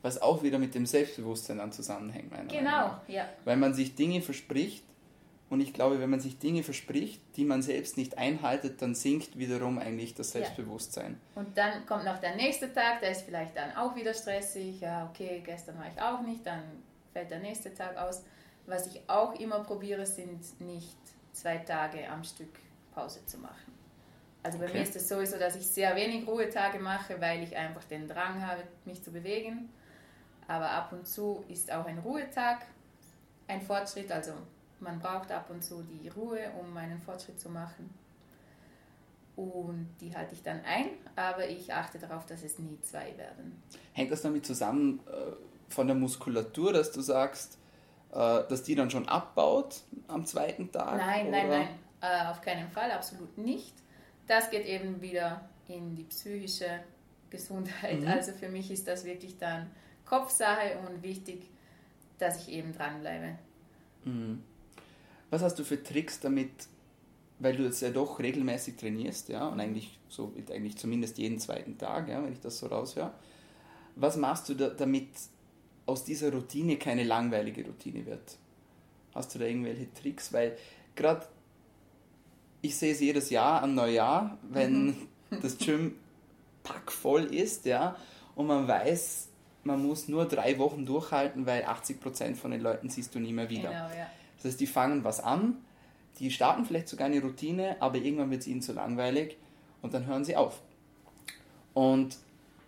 was 0.02 0.20
auch 0.20 0.42
wieder 0.42 0.58
mit 0.58 0.74
dem 0.74 0.86
Selbstbewusstsein 0.86 1.58
dann 1.58 1.72
zusammenhängt. 1.72 2.32
genau, 2.48 3.00
ja. 3.08 3.28
Weil 3.44 3.56
man 3.56 3.74
sich 3.74 3.94
Dinge 3.94 4.20
verspricht 4.20 4.84
und 5.48 5.60
ich 5.60 5.72
glaube, 5.72 6.00
wenn 6.00 6.10
man 6.10 6.20
sich 6.20 6.38
Dinge 6.38 6.62
verspricht, 6.62 7.20
die 7.36 7.44
man 7.44 7.62
selbst 7.62 7.96
nicht 7.96 8.18
einhaltet, 8.18 8.82
dann 8.82 8.94
sinkt 8.94 9.38
wiederum 9.38 9.78
eigentlich 9.78 10.14
das 10.14 10.32
Selbstbewusstsein. 10.32 11.20
Ja. 11.34 11.42
Und 11.42 11.56
dann 11.56 11.86
kommt 11.86 12.04
noch 12.04 12.18
der 12.18 12.34
nächste 12.34 12.72
Tag, 12.72 13.00
der 13.00 13.12
ist 13.12 13.22
vielleicht 13.22 13.56
dann 13.56 13.76
auch 13.76 13.94
wieder 13.94 14.12
stressig. 14.12 14.80
Ja, 14.80 15.08
okay, 15.08 15.42
gestern 15.44 15.78
war 15.78 15.86
ich 15.86 16.00
auch 16.02 16.22
nicht, 16.22 16.44
dann 16.44 16.62
fällt 17.12 17.30
der 17.30 17.38
nächste 17.38 17.72
Tag 17.72 17.96
aus. 17.96 18.24
Was 18.66 18.88
ich 18.88 19.00
auch 19.08 19.38
immer 19.38 19.60
probiere, 19.60 20.04
sind 20.04 20.60
nicht 20.60 20.96
zwei 21.32 21.58
Tage 21.58 22.08
am 22.10 22.24
Stück 22.24 22.58
Pause 22.92 23.24
zu 23.26 23.38
machen. 23.38 23.72
Also 24.42 24.58
bei 24.58 24.64
okay. 24.64 24.78
mir 24.78 24.82
ist 24.82 24.96
es 24.96 25.08
sowieso, 25.08 25.38
dass 25.38 25.54
ich 25.54 25.66
sehr 25.66 25.94
wenig 25.94 26.26
Ruhetage 26.26 26.78
mache, 26.80 27.20
weil 27.20 27.42
ich 27.42 27.56
einfach 27.56 27.84
den 27.84 28.08
Drang 28.08 28.44
habe, 28.44 28.62
mich 28.84 29.02
zu 29.02 29.12
bewegen. 29.12 29.68
Aber 30.48 30.70
ab 30.70 30.92
und 30.92 31.06
zu 31.06 31.44
ist 31.48 31.72
auch 31.72 31.86
ein 31.86 31.98
Ruhetag 31.98 32.66
ein 33.48 33.60
Fortschritt. 33.60 34.10
Also 34.12 34.32
man 34.80 34.98
braucht 34.98 35.30
ab 35.32 35.50
und 35.50 35.62
zu 35.62 35.82
die 35.82 36.08
Ruhe, 36.08 36.50
um 36.60 36.76
einen 36.76 37.00
Fortschritt 37.00 37.40
zu 37.40 37.48
machen. 37.48 37.90
und 39.36 39.88
die 40.00 40.16
halte 40.16 40.34
ich 40.34 40.42
dann 40.42 40.60
ein, 40.64 40.86
aber 41.14 41.46
ich 41.46 41.72
achte 41.72 41.98
darauf, 41.98 42.24
dass 42.24 42.42
es 42.42 42.58
nie 42.58 42.80
zwei 42.80 43.16
werden. 43.18 43.62
Hängt 43.92 44.10
das 44.10 44.22
damit 44.22 44.46
zusammen 44.46 45.00
äh, 45.06 45.32
von 45.68 45.86
der 45.86 45.94
Muskulatur, 45.94 46.72
dass 46.72 46.90
du 46.90 47.02
sagst, 47.02 47.58
äh, 48.12 48.16
dass 48.16 48.62
die 48.62 48.74
dann 48.74 48.90
schon 48.90 49.06
abbaut 49.06 49.82
am 50.08 50.24
zweiten 50.24 50.72
Tag? 50.72 50.96
Nein, 50.96 51.28
oder? 51.28 51.36
nein, 51.36 51.48
nein, 51.50 51.68
äh, 52.00 52.30
auf 52.30 52.40
keinen 52.40 52.70
Fall, 52.70 52.90
absolut 52.90 53.36
nicht. 53.36 53.74
Das 54.26 54.50
geht 54.50 54.64
eben 54.64 55.02
wieder 55.02 55.42
in 55.68 55.94
die 55.94 56.04
psychische 56.04 56.80
Gesundheit. 57.28 58.00
Mhm. 58.00 58.08
Also 58.08 58.32
für 58.32 58.48
mich 58.48 58.70
ist 58.70 58.88
das 58.88 59.04
wirklich 59.04 59.36
dann 59.38 59.70
Kopfsache 60.06 60.78
und 60.86 61.02
wichtig, 61.02 61.48
dass 62.18 62.46
ich 62.46 62.54
eben 62.54 62.72
dranbleibe. 62.72 63.38
Mhm. 64.04 64.42
Was 65.30 65.42
hast 65.42 65.58
du 65.58 65.64
für 65.64 65.82
Tricks 65.82 66.20
damit, 66.20 66.50
weil 67.38 67.56
du 67.56 67.64
jetzt 67.64 67.82
ja 67.82 67.90
doch 67.90 68.18
regelmäßig 68.18 68.76
trainierst, 68.76 69.28
ja, 69.28 69.48
und 69.48 69.60
eigentlich 69.60 69.98
so 70.08 70.32
eigentlich 70.50 70.76
zumindest 70.76 71.18
jeden 71.18 71.38
zweiten 71.38 71.76
Tag, 71.76 72.08
ja, 72.08 72.22
wenn 72.22 72.32
ich 72.32 72.40
das 72.40 72.58
so 72.58 72.66
raushöre. 72.66 73.12
Was 73.96 74.16
machst 74.16 74.48
du 74.48 74.54
da, 74.54 74.68
damit 74.68 75.08
aus 75.84 76.04
dieser 76.04 76.32
Routine 76.32 76.76
keine 76.76 77.04
langweilige 77.04 77.64
Routine 77.64 78.06
wird? 78.06 78.38
Hast 79.14 79.34
du 79.34 79.38
da 79.38 79.46
irgendwelche 79.46 79.92
Tricks? 79.94 80.32
Weil 80.32 80.56
gerade 80.94 81.26
ich 82.62 82.76
sehe 82.76 82.92
es 82.92 83.00
jedes 83.00 83.30
Jahr 83.30 83.62
am 83.62 83.74
Neujahr, 83.74 84.38
wenn 84.42 84.86
mhm. 84.86 85.08
das 85.42 85.58
Gym 85.58 85.96
packvoll 86.62 87.24
ist, 87.34 87.64
ja, 87.64 87.96
und 88.34 88.46
man 88.46 88.66
weiß, 88.66 89.28
man 89.66 89.84
muss 89.84 90.08
nur 90.08 90.26
drei 90.26 90.58
Wochen 90.58 90.86
durchhalten, 90.86 91.44
weil 91.46 91.64
80% 91.64 92.36
von 92.36 92.52
den 92.52 92.60
Leuten 92.60 92.88
siehst 92.88 93.14
du 93.14 93.18
nie 93.18 93.32
mehr 93.32 93.50
wieder. 93.50 93.68
Genau, 93.68 93.88
ja. 93.96 94.06
Das 94.36 94.46
heißt, 94.46 94.60
die 94.60 94.66
fangen 94.66 95.04
was 95.04 95.20
an, 95.20 95.56
die 96.18 96.30
starten 96.30 96.64
vielleicht 96.64 96.88
sogar 96.88 97.06
eine 97.06 97.20
Routine, 97.20 97.76
aber 97.80 97.98
irgendwann 97.98 98.30
wird 98.30 98.42
es 98.42 98.46
ihnen 98.46 98.62
zu 98.62 98.72
langweilig 98.72 99.36
und 99.82 99.92
dann 99.92 100.06
hören 100.06 100.24
sie 100.24 100.36
auf. 100.36 100.62
Und 101.74 102.16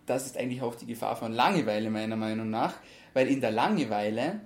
das 0.05 0.25
ist 0.25 0.37
eigentlich 0.37 0.61
auch 0.61 0.75
die 0.75 0.85
Gefahr 0.85 1.15
von 1.15 1.33
Langeweile 1.33 1.89
meiner 1.89 2.15
Meinung 2.15 2.49
nach, 2.49 2.75
weil 3.13 3.27
in 3.27 3.41
der 3.41 3.51
Langeweile 3.51 4.41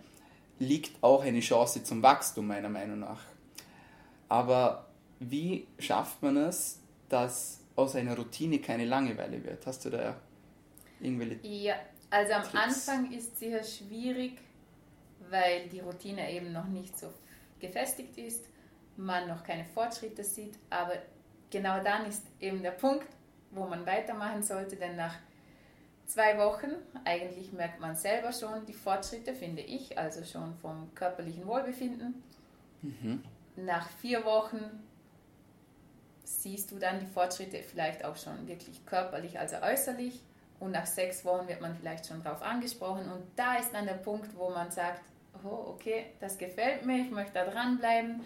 liegt 0.60 1.03
auch 1.03 1.24
eine 1.24 1.39
Chance 1.39 1.83
zum 1.83 2.01
Wachstum 2.03 2.48
meiner 2.48 2.69
Meinung 2.69 3.00
nach. 3.00 3.22
Aber 4.29 4.88
wie 5.19 5.67
schafft 5.79 6.22
man 6.22 6.38
es, 6.38 6.79
dass 7.10 7.60
aus 7.75 7.95
einer 7.95 8.15
Routine 8.15 8.60
keine 8.60 8.86
Langeweile 8.86 9.43
wird? 9.43 9.65
Hast 9.65 9.86
du 9.86 9.89
da 9.89 10.15
irgendwelche 11.00 11.45
Ja, 11.45 11.75
also 12.13 12.34
am 12.34 12.43
Tricks? 12.43 12.88
Anfang 12.88 13.12
ist 13.12 13.34
es 13.34 13.39
sicher 13.39 13.63
schwierig, 13.63 14.39
weil 15.29 15.67
die 15.70 15.79
Routine 15.79 16.32
eben 16.32 16.51
noch 16.51 16.67
nicht 16.67 16.98
so 16.98 17.12
gefestigt 17.60 18.17
ist, 18.17 18.46
man 18.98 19.27
noch 19.27 19.43
keine 19.43 19.65
Fortschritte 19.65 20.24
sieht, 20.24 20.53
aber 20.70 20.93
genau 21.50 21.84
dann 21.84 22.05
ist 22.05 22.24
eben 22.39 22.62
der 22.62 22.72
Punkt, 22.72 23.08
wo 23.50 23.65
man 23.65 23.86
weitermachen 23.86 24.43
sollte, 24.43 24.75
denn 24.75 24.96
nach 24.96 25.15
zwei 26.05 26.38
Wochen, 26.38 26.72
eigentlich 27.03 27.51
merkt 27.51 27.79
man 27.79 27.96
selber 27.96 28.32
schon 28.32 28.63
die 28.67 28.74
Fortschritte, 28.74 29.34
finde 29.34 29.63
ich, 29.63 29.98
also 29.98 30.24
schon 30.24 30.53
vom 30.58 30.93
körperlichen 30.93 31.48
Wohlbefinden. 31.48 32.22
Mhm. 32.84 33.24
Nach 33.55 33.89
vier 33.89 34.24
Wochen 34.24 34.84
siehst 36.24 36.72
du 36.72 36.77
dann 36.77 37.00
die 37.00 37.08
Fortschritte 37.08 37.63
vielleicht 37.63 38.05
auch 38.05 38.17
schon 38.17 38.48
wirklich 38.48 38.86
körperlich, 38.86 39.39
also 39.39 39.55
äußerlich. 39.63 40.22
Und 40.63 40.72
nach 40.72 40.86
sechs 40.86 41.25
Wochen 41.25 41.46
wird 41.50 41.60
man 41.60 41.75
vielleicht 41.75 42.08
schon 42.08 42.24
darauf 42.24 42.41
angesprochen. 42.41 43.12
Und 43.12 43.25
da 43.36 43.55
ist 43.55 43.74
dann 43.74 43.86
der 43.86 43.96
Punkt, 43.96 44.34
wo 44.38 44.50
man 44.50 44.72
sagt, 44.72 45.01
oh, 45.43 45.72
okay, 45.74 46.05
das 46.22 46.38
gefällt 46.38 46.86
mir, 46.86 47.01
ich 47.01 47.12
möchte 47.12 47.34
da 47.34 47.43
dranbleiben. 47.43 48.22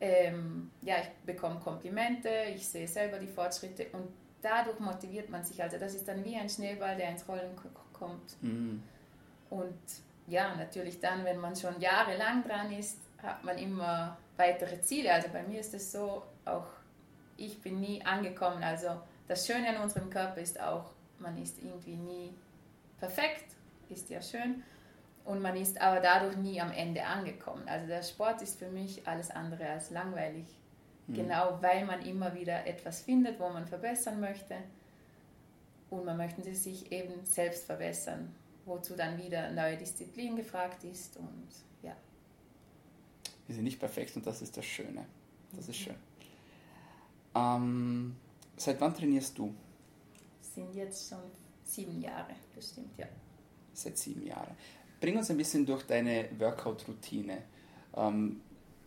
Ähm, 0.00 0.70
ja, 0.80 0.94
ich 1.02 1.08
bekomme 1.26 1.60
Komplimente, 1.60 2.30
ich 2.54 2.66
sehe 2.66 2.88
selber 2.88 3.18
die 3.18 3.26
Fortschritte 3.26 3.88
und 3.92 4.08
dadurch 4.40 4.80
motiviert 4.80 5.28
man 5.28 5.44
sich. 5.44 5.62
Also 5.62 5.76
das 5.76 5.94
ist 5.94 6.08
dann 6.08 6.24
wie 6.24 6.34
ein 6.36 6.48
Schneeball, 6.48 6.96
der 6.96 7.10
ins 7.10 7.28
Rollen 7.28 7.54
kommt. 7.92 8.42
Mhm. 8.42 8.82
Und 9.50 9.78
ja, 10.28 10.54
natürlich 10.56 10.98
dann, 10.98 11.26
wenn 11.26 11.36
man 11.36 11.56
schon 11.56 11.78
jahrelang 11.78 12.42
dran 12.42 12.72
ist, 12.72 12.98
hat 13.22 13.44
man 13.44 13.58
immer 13.58 14.16
weitere 14.38 14.80
Ziele. 14.80 15.12
Also 15.12 15.28
bei 15.28 15.42
mir 15.42 15.60
ist 15.60 15.74
es 15.74 15.92
so, 15.92 16.22
auch 16.46 16.68
ich 17.36 17.60
bin 17.60 17.80
nie 17.80 18.02
angekommen. 18.02 18.62
Also 18.62 18.98
das 19.28 19.46
Schöne 19.46 19.76
an 19.76 19.82
unserem 19.82 20.08
Körper 20.08 20.40
ist 20.40 20.58
auch, 20.58 20.95
man 21.20 21.36
ist 21.38 21.62
irgendwie 21.62 21.96
nie 21.96 22.34
perfekt, 22.98 23.44
ist 23.88 24.10
ja 24.10 24.20
schön. 24.20 24.62
Und 25.24 25.42
man 25.42 25.56
ist 25.56 25.80
aber 25.80 26.00
dadurch 26.00 26.36
nie 26.36 26.60
am 26.60 26.70
Ende 26.70 27.04
angekommen. 27.04 27.66
Also 27.66 27.88
der 27.88 28.02
Sport 28.02 28.42
ist 28.42 28.58
für 28.58 28.70
mich 28.70 29.06
alles 29.08 29.30
andere 29.30 29.68
als 29.68 29.90
langweilig. 29.90 30.46
Mhm. 31.08 31.14
Genau 31.14 31.58
weil 31.60 31.84
man 31.84 32.02
immer 32.02 32.34
wieder 32.34 32.66
etwas 32.66 33.02
findet, 33.02 33.40
wo 33.40 33.48
man 33.48 33.66
verbessern 33.66 34.20
möchte. 34.20 34.56
Und 35.90 36.04
man 36.04 36.16
möchte 36.16 36.54
sich 36.54 36.92
eben 36.92 37.24
selbst 37.24 37.64
verbessern, 37.64 38.32
wozu 38.64 38.94
dann 38.94 39.18
wieder 39.18 39.50
neue 39.50 39.76
Disziplin 39.76 40.36
gefragt 40.36 40.84
ist. 40.84 41.16
Und 41.16 41.48
ja. 41.82 41.96
Wir 43.46 43.54
sind 43.54 43.64
nicht 43.64 43.80
perfekt 43.80 44.16
und 44.16 44.26
das 44.26 44.42
ist 44.42 44.56
das 44.56 44.64
Schöne. 44.64 45.06
Das 45.52 45.68
ist 45.68 45.76
schön. 45.76 45.94
Ähm, 47.34 48.16
seit 48.56 48.80
wann 48.80 48.94
trainierst 48.94 49.36
du? 49.38 49.54
Sind 50.56 50.74
jetzt 50.74 51.10
schon 51.10 51.18
sieben 51.64 52.00
Jahre, 52.00 52.34
das 52.54 52.70
stimmt, 52.70 52.96
ja. 52.96 53.04
Seit 53.74 53.98
sieben 53.98 54.26
Jahren. 54.26 54.56
Bring 55.02 55.18
uns 55.18 55.30
ein 55.30 55.36
bisschen 55.36 55.66
durch 55.66 55.82
deine 55.82 56.30
Workout-Routine. 56.38 57.42
Ähm, 57.94 58.40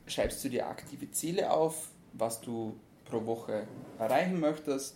schreibst 0.08 0.44
du 0.44 0.50
dir 0.50 0.68
aktive 0.68 1.12
Ziele 1.12 1.52
auf, 1.52 1.90
was 2.14 2.42
du 2.42 2.76
pro 3.06 3.24
Woche 3.24 3.68
erreichen 4.00 4.40
möchtest? 4.40 4.96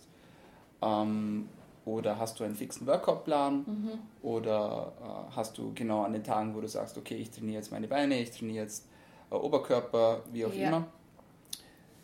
Ähm, 0.82 1.48
oder 1.84 2.18
hast 2.18 2.40
du 2.40 2.44
einen 2.44 2.56
fixen 2.56 2.88
Workout-Plan? 2.88 3.58
Mhm. 3.58 3.98
Oder 4.22 4.94
äh, 5.00 5.36
hast 5.36 5.56
du 5.56 5.72
genau 5.74 6.02
an 6.02 6.12
den 6.12 6.24
Tagen, 6.24 6.56
wo 6.56 6.60
du 6.60 6.66
sagst, 6.66 6.98
okay, 6.98 7.14
ich 7.14 7.30
trainiere 7.30 7.58
jetzt 7.58 7.70
meine 7.70 7.86
Beine, 7.86 8.20
ich 8.20 8.32
trainiere 8.32 8.64
jetzt 8.64 8.88
äh, 9.30 9.36
Oberkörper, 9.36 10.24
wie 10.32 10.44
auch 10.44 10.52
ja. 10.52 10.66
immer? 10.66 10.88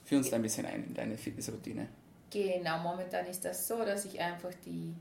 Führ 0.04 0.18
uns 0.18 0.30
da 0.30 0.36
ein 0.36 0.42
bisschen 0.42 0.64
ein 0.64 0.84
in 0.84 0.94
deine 0.94 1.18
Fitnessroutine. 1.18 1.88
Genau, 2.30 2.78
momentan 2.78 3.26
ist 3.26 3.44
das 3.44 3.66
so, 3.66 3.84
dass 3.84 4.04
ich 4.04 4.20
einfach 4.20 4.52
die 4.64 4.94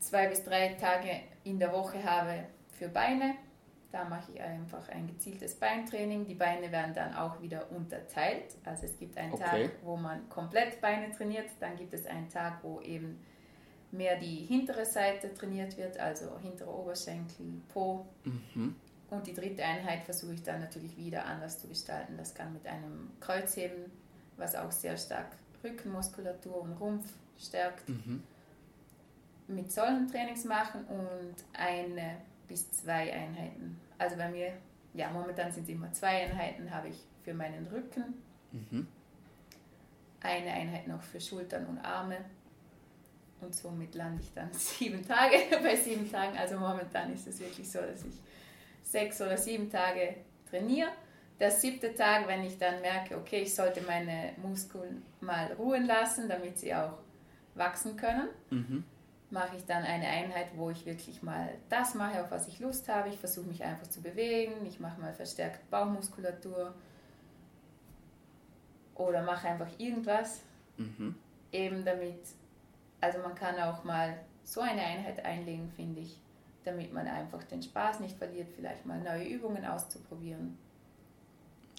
zwei 0.00 0.28
bis 0.28 0.44
drei 0.44 0.74
Tage 0.74 1.20
in 1.44 1.58
der 1.58 1.72
Woche 1.72 2.02
habe 2.04 2.44
für 2.72 2.88
Beine. 2.88 3.36
Da 3.92 4.04
mache 4.04 4.32
ich 4.32 4.40
einfach 4.40 4.88
ein 4.88 5.06
gezieltes 5.06 5.54
Beintraining. 5.54 6.26
Die 6.26 6.34
Beine 6.34 6.72
werden 6.72 6.92
dann 6.94 7.14
auch 7.14 7.40
wieder 7.40 7.70
unterteilt. 7.70 8.56
Also 8.64 8.86
es 8.86 8.98
gibt 8.98 9.16
einen 9.16 9.32
okay. 9.34 9.68
Tag, 9.68 9.70
wo 9.84 9.96
man 9.96 10.28
komplett 10.28 10.80
Beine 10.80 11.12
trainiert. 11.12 11.48
Dann 11.60 11.76
gibt 11.76 11.94
es 11.94 12.04
einen 12.06 12.28
Tag, 12.28 12.58
wo 12.64 12.80
eben 12.80 13.24
mehr 13.92 14.16
die 14.18 14.44
hintere 14.46 14.84
Seite 14.84 15.32
trainiert 15.32 15.76
wird, 15.78 15.98
also 15.98 16.36
hintere 16.40 16.70
Oberschenkel, 16.70 17.46
Po. 17.72 18.04
Mhm. 18.24 18.74
Und 19.10 19.26
die 19.28 19.32
dritte 19.32 19.64
Einheit 19.64 20.02
versuche 20.02 20.34
ich 20.34 20.42
dann 20.42 20.60
natürlich 20.60 20.96
wieder 20.96 21.24
anders 21.24 21.60
zu 21.60 21.68
gestalten. 21.68 22.16
Das 22.16 22.34
kann 22.34 22.52
mit 22.52 22.66
einem 22.66 23.12
Kreuzheben, 23.20 23.92
was 24.36 24.56
auch 24.56 24.72
sehr 24.72 24.96
stark 24.96 25.28
Rückenmuskulatur 25.64 26.62
und 26.62 26.72
Rumpf 26.74 27.12
stärkt, 27.38 27.88
mhm. 27.88 28.22
mit 29.48 29.72
solchen 29.72 30.06
Trainings 30.08 30.44
machen 30.44 30.84
und 30.84 31.34
eine 31.52 32.18
bis 32.46 32.70
zwei 32.70 33.12
Einheiten. 33.12 33.80
Also 33.98 34.16
bei 34.16 34.28
mir, 34.28 34.52
ja, 34.92 35.10
momentan 35.10 35.50
sind 35.50 35.64
es 35.64 35.70
immer 35.70 35.92
zwei 35.92 36.26
Einheiten, 36.26 36.70
habe 36.70 36.88
ich 36.88 36.96
für 37.24 37.34
meinen 37.34 37.66
Rücken, 37.68 38.14
mhm. 38.52 38.86
eine 40.20 40.52
Einheit 40.52 40.86
noch 40.86 41.02
für 41.02 41.20
Schultern 41.20 41.66
und 41.66 41.78
Arme 41.78 42.18
und 43.40 43.54
somit 43.54 43.94
lande 43.94 44.22
ich 44.22 44.32
dann 44.32 44.52
sieben 44.52 45.06
Tage 45.06 45.36
bei 45.62 45.76
sieben 45.76 46.10
Tagen. 46.10 46.36
Also 46.36 46.58
momentan 46.58 47.12
ist 47.12 47.26
es 47.26 47.40
wirklich 47.40 47.70
so, 47.70 47.80
dass 47.80 48.04
ich 48.04 48.14
sechs 48.82 49.20
oder 49.20 49.36
sieben 49.36 49.70
Tage 49.70 50.16
trainiere. 50.48 50.90
Der 51.40 51.50
siebte 51.50 51.94
Tag, 51.94 52.28
wenn 52.28 52.44
ich 52.44 52.58
dann 52.58 52.80
merke, 52.80 53.16
okay, 53.16 53.42
ich 53.42 53.54
sollte 53.54 53.80
meine 53.82 54.32
Muskeln 54.36 55.02
mal 55.20 55.52
ruhen 55.54 55.84
lassen, 55.86 56.28
damit 56.28 56.58
sie 56.58 56.74
auch 56.74 56.98
wachsen 57.54 57.96
können, 57.96 58.28
mhm. 58.50 58.84
mache 59.30 59.56
ich 59.56 59.64
dann 59.64 59.82
eine 59.82 60.06
Einheit, 60.06 60.48
wo 60.56 60.70
ich 60.70 60.86
wirklich 60.86 61.22
mal 61.22 61.50
das 61.68 61.94
mache, 61.94 62.22
auf 62.22 62.30
was 62.30 62.46
ich 62.46 62.60
Lust 62.60 62.88
habe. 62.88 63.08
Ich 63.08 63.18
versuche 63.18 63.46
mich 63.46 63.64
einfach 63.64 63.88
zu 63.88 64.00
bewegen, 64.00 64.64
ich 64.66 64.78
mache 64.78 65.00
mal 65.00 65.12
verstärkt 65.12 65.68
Bauchmuskulatur 65.70 66.74
oder 68.94 69.22
mache 69.22 69.48
einfach 69.48 69.70
irgendwas, 69.78 70.40
mhm. 70.76 71.16
eben 71.50 71.84
damit, 71.84 72.20
also 73.00 73.18
man 73.18 73.34
kann 73.34 73.58
auch 73.58 73.82
mal 73.82 74.16
so 74.44 74.60
eine 74.60 74.82
Einheit 74.82 75.24
einlegen, 75.24 75.68
finde 75.70 76.00
ich, 76.00 76.20
damit 76.64 76.92
man 76.92 77.06
einfach 77.06 77.42
den 77.44 77.62
Spaß 77.62 78.00
nicht 78.00 78.16
verliert, 78.16 78.48
vielleicht 78.54 78.86
mal 78.86 79.00
neue 79.00 79.24
Übungen 79.24 79.64
auszuprobieren. 79.64 80.56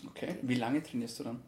Okay, 0.08 0.36
wie 0.42 0.56
lange 0.56 0.82
trainierst 0.82 1.20
du 1.20 1.24
dann? 1.24 1.42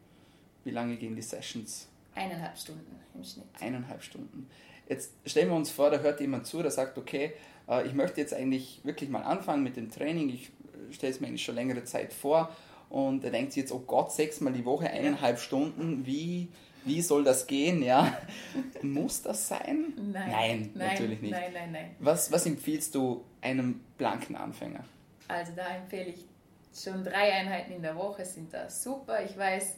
Wie 0.64 0.72
lange 0.72 0.98
gehen 0.98 1.16
die 1.16 1.22
Sessions? 1.22 1.88
Eineinhalb 2.16 2.58
Stunden 2.58 3.00
im 3.16 3.24
Schnitt. 3.24 3.46
Eineinhalb 3.60 4.04
Stunden. 4.04 4.50
Jetzt 4.90 5.14
stellen 5.26 5.50
wir 5.50 5.56
uns 5.56 5.70
vor, 5.70 5.90
da 5.90 6.00
hört 6.00 6.20
jemand 6.20 6.48
zu, 6.48 6.62
der 6.62 6.72
sagt, 6.72 6.98
okay, 6.98 7.34
äh, 7.70 7.86
ich 7.86 7.94
möchte 7.94 8.22
jetzt 8.22 8.34
eigentlich 8.34 8.82
wirklich 8.84 9.10
mal 9.10 9.22
anfangen 9.22 9.64
mit 9.64 9.76
dem 9.78 9.92
Training, 9.92 10.30
ich 10.30 10.48
äh, 10.90 10.94
stelle 10.94 11.14
es 11.14 11.20
mir 11.20 11.28
eigentlich 11.28 11.44
schon 11.44 11.56
längere 11.56 11.84
Zeit 11.84 12.14
vor 12.14 12.50
und 12.90 13.24
er 13.24 13.32
denkt 13.32 13.54
sich 13.54 13.62
jetzt, 13.62 13.72
oh 13.72 13.84
Gott, 13.86 14.12
sechsmal 14.12 14.54
die 14.54 14.66
Woche, 14.66 14.90
eineinhalb 14.90 15.40
Stunden, 15.40 16.06
wie, 16.06 16.48
wie 16.86 17.02
soll 17.02 17.24
das 17.24 17.48
gehen, 17.48 17.84
ja. 17.84 18.18
Muss 18.82 19.22
das 19.22 19.48
sein? 19.48 19.94
Nein, 19.96 20.30
nein, 20.32 20.72
nein 20.74 20.94
natürlich 20.94 21.22
nicht. 21.22 21.32
Nein, 21.32 21.54
nein, 21.54 21.72
nein. 21.72 21.96
Was, 22.00 22.32
was 22.32 22.46
empfiehlst 22.46 22.96
du 22.96 23.26
einem 23.42 23.82
blanken 23.98 24.36
Anfänger? 24.36 24.86
Also 25.28 25.52
da 25.56 25.68
empfehle 25.76 26.12
ich 26.12 26.26
schon 26.74 27.04
drei 27.04 27.34
Einheiten 27.34 27.72
in 27.74 27.82
der 27.82 27.96
Woche 27.96 28.26
sind 28.26 28.54
da 28.54 28.70
super. 28.70 29.24
Ich 29.24 29.38
weiß, 29.38 29.76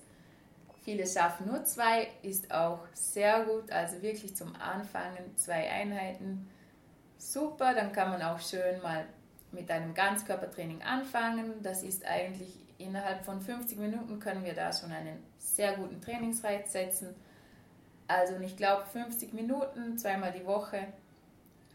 viele 0.83 1.05
schaffen 1.05 1.47
nur 1.47 1.63
zwei, 1.63 2.07
ist 2.21 2.51
auch 2.51 2.79
sehr 2.93 3.43
gut. 3.43 3.71
Also 3.71 4.01
wirklich 4.01 4.35
zum 4.35 4.55
Anfangen 4.55 5.35
zwei 5.37 5.69
Einheiten. 5.69 6.49
Super, 7.17 7.73
dann 7.73 7.91
kann 7.91 8.09
man 8.09 8.21
auch 8.21 8.39
schön 8.39 8.81
mal 8.81 9.05
mit 9.51 9.69
einem 9.71 9.93
Ganzkörpertraining 9.93 10.81
anfangen. 10.83 11.61
Das 11.63 11.83
ist 11.83 12.05
eigentlich 12.05 12.55
innerhalb 12.77 13.25
von 13.25 13.41
50 13.41 13.77
Minuten 13.77 14.19
können 14.19 14.43
wir 14.43 14.53
da 14.53 14.71
schon 14.71 14.91
einen 14.91 15.21
sehr 15.37 15.73
guten 15.73 16.01
Trainingsreiz 16.01 16.71
setzen. 16.71 17.15
Also 18.07 18.35
ich 18.39 18.57
glaube 18.57 18.85
50 18.91 19.33
Minuten, 19.33 19.97
zweimal 19.97 20.31
die 20.31 20.45
Woche, 20.45 20.87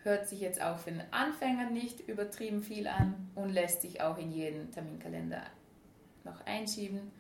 hört 0.04 0.28
sich 0.28 0.40
jetzt 0.40 0.61
auch 0.62 0.78
für 0.78 0.90
den 0.92 1.02
Anfänger 1.11 1.70
nicht 1.70 2.00
übertrieben 2.08 2.62
viel 2.62 2.87
an 2.87 3.30
und 3.34 3.50
lässt 3.50 3.82
sich 3.82 4.00
auch 4.00 4.18
in 4.18 4.32
jeden 4.32 4.70
Terminkalender 4.70 5.42
noch 6.25 6.44
einschieben. 6.46 7.11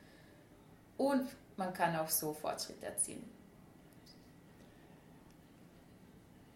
Und 0.96 1.26
man 1.56 1.72
kann 1.74 1.96
auch 1.96 2.08
so 2.08 2.32
Fortschritte 2.32 2.86
erzielen. 2.86 3.24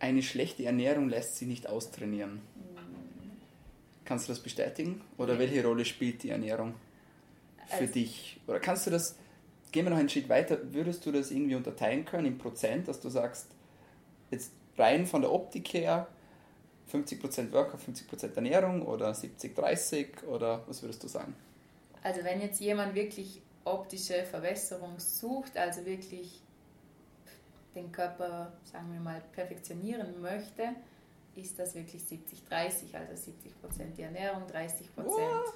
Eine 0.00 0.22
schlechte 0.22 0.64
Ernährung 0.64 1.08
lässt 1.08 1.36
sich 1.36 1.48
nicht 1.48 1.68
austrainieren. 1.68 2.40
Kannst 4.04 4.28
du 4.28 4.32
das 4.32 4.40
bestätigen? 4.40 5.02
Oder 5.16 5.38
welche 5.38 5.64
Rolle 5.64 5.84
spielt 5.84 6.22
die 6.22 6.30
Ernährung 6.30 6.74
für 7.66 7.76
Also- 7.82 7.92
dich? 7.92 8.40
Oder 8.46 8.60
kannst 8.60 8.86
du 8.86 8.90
das, 8.90 9.16
gehen 9.72 9.84
wir 9.86 9.90
noch 9.90 9.98
einen 9.98 10.08
Schritt 10.08 10.28
weiter, 10.28 10.72
würdest 10.72 11.04
du 11.04 11.12
das 11.12 11.30
irgendwie 11.30 11.56
unterteilen 11.56 12.04
können 12.04 12.26
in 12.26 12.38
Prozent, 12.38 12.86
dass 12.88 13.00
du 13.00 13.08
sagst, 13.08 13.48
jetzt 14.30 14.52
rein 14.78 15.06
von 15.06 15.22
der 15.22 15.32
Optik 15.32 15.72
her, 15.74 16.06
50% 16.92 17.52
Workout, 17.52 17.80
50% 17.80 18.34
Ernährung 18.36 18.86
oder 18.86 19.10
70-30 19.12 20.24
oder 20.26 20.62
was 20.66 20.82
würdest 20.82 21.02
du 21.02 21.08
sagen? 21.08 21.34
Also 22.02 22.24
wenn 22.24 22.40
jetzt 22.40 22.60
jemand 22.60 22.94
wirklich 22.94 23.42
optische 23.64 24.24
Verbesserung 24.24 24.98
sucht, 24.98 25.56
also 25.56 25.84
wirklich 25.84 26.40
den 27.74 27.92
Körper, 27.92 28.52
sagen 28.64 28.92
wir 28.92 29.00
mal, 29.00 29.22
perfektionieren 29.32 30.20
möchte, 30.20 30.70
ist 31.36 31.58
das 31.58 31.74
wirklich 31.74 32.02
70-30, 32.02 32.94
also 32.94 33.30
70% 33.30 33.94
die 33.96 34.02
Ernährung, 34.02 34.42
30%. 34.46 34.82
What? 34.96 35.54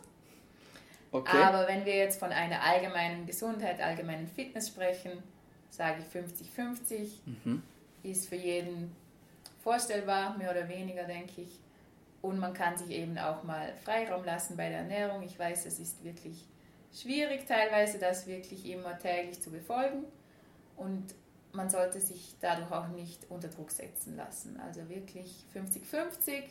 Okay. 1.11 1.37
Aber 1.37 1.67
wenn 1.69 1.85
wir 1.85 1.97
jetzt 1.97 2.19
von 2.19 2.31
einer 2.33 2.63
allgemeinen 2.63 3.27
Gesundheit, 3.27 3.81
allgemeinen 3.81 4.27
Fitness 4.29 4.69
sprechen, 4.69 5.23
sage 5.71 6.03
ich 6.03 6.17
50-50, 6.17 7.09
Mhm. 7.45 7.63
ist 8.03 8.29
für 8.29 8.37
jeden 8.37 8.95
vorstellbar, 9.63 10.37
mehr 10.37 10.51
oder 10.51 10.69
weniger, 10.69 11.05
denke 11.05 11.43
ich. 11.43 11.61
Und 12.21 12.39
man 12.39 12.53
kann 12.53 12.77
sich 12.77 12.91
eben 12.91 13.19
auch 13.19 13.43
mal 13.43 13.73
Freiraum 13.85 14.25
lassen 14.25 14.57
bei 14.57 14.69
der 14.69 14.79
Ernährung. 14.79 15.23
Ich 15.23 15.39
weiß, 15.39 15.67
es 15.67 15.79
ist 15.79 16.05
wirklich 16.05 16.47
schwierig 16.93 17.47
teilweise, 17.47 17.99
das 17.99 18.27
wirklich 18.27 18.67
immer 18.67 18.99
täglich 18.99 19.41
zu 19.43 19.51
befolgen. 19.51 20.05
Und 20.77 21.15
man 21.53 21.69
sollte 21.69 22.01
sich 22.01 22.35
dadurch 22.41 22.71
auch 22.71 22.89
nicht 22.89 23.27
unter 23.29 23.49
Druck 23.49 23.71
setzen 23.71 24.17
lassen. 24.17 24.59
Also 24.61 24.89
wirklich 24.89 25.45
50-50. 25.55 26.45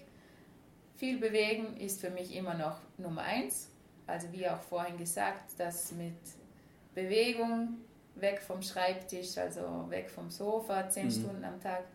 Viel 0.98 1.20
bewegen 1.20 1.78
ist 1.78 2.02
für 2.02 2.10
mich 2.10 2.36
immer 2.36 2.54
noch 2.54 2.80
Nummer 2.98 3.22
eins. 3.22 3.70
Also 4.08 4.32
wie 4.32 4.48
auch 4.48 4.60
vorhin 4.62 4.98
gesagt, 4.98 5.54
das 5.58 5.92
mit 5.94 6.18
Bewegung 6.94 7.78
weg 8.16 8.42
vom 8.42 8.62
Schreibtisch, 8.62 9.38
also 9.38 9.90
weg 9.90 10.10
vom 10.10 10.30
Sofa, 10.30 10.90
10 10.90 11.06
Mhm. 11.06 11.12
Stunden 11.12 11.46
am 11.46 11.60
Tag. 11.62 11.86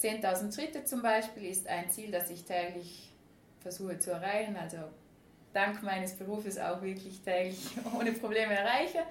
10.000 0.00 0.54
Schritte 0.54 0.84
zum 0.84 1.02
Beispiel 1.02 1.50
ist 1.50 1.66
ein 1.66 1.90
Ziel, 1.90 2.10
das 2.10 2.30
ich 2.30 2.44
täglich 2.44 3.12
versuche 3.60 3.98
zu 3.98 4.12
erreichen. 4.12 4.56
Also 4.56 4.78
dank 5.52 5.82
meines 5.82 6.14
Berufes 6.14 6.58
auch 6.58 6.80
wirklich 6.82 7.20
täglich 7.20 7.76
ohne 7.98 8.12
Probleme 8.12 8.54
erreiche. 8.54 9.02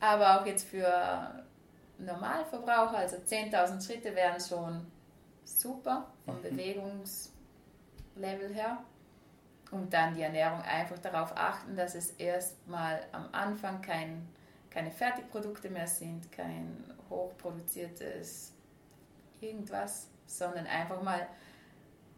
Aber 0.00 0.40
auch 0.40 0.46
jetzt 0.46 0.68
für 0.68 1.44
Normalverbraucher, 1.98 2.98
also 2.98 3.16
10.000 3.16 3.84
Schritte 3.84 4.14
wären 4.14 4.40
schon 4.40 4.86
super 5.44 6.06
vom 6.24 6.36
Mhm. 6.36 6.42
Bewegungslevel 6.42 8.54
her. 8.54 8.78
Und 9.70 9.92
dann 9.92 10.14
die 10.14 10.22
Ernährung 10.22 10.60
einfach 10.62 10.98
darauf 10.98 11.36
achten, 11.36 11.74
dass 11.74 11.94
es 11.94 12.10
erstmal 12.12 13.00
am 13.12 13.28
Anfang 13.32 13.82
kein, 13.82 14.28
keine 14.70 14.90
Fertigprodukte 14.90 15.68
mehr 15.68 15.88
sind, 15.88 16.30
kein 16.30 16.84
hochproduziertes 17.10 18.52
irgendwas, 19.40 20.08
sondern 20.26 20.66
einfach 20.66 21.02
mal 21.02 21.26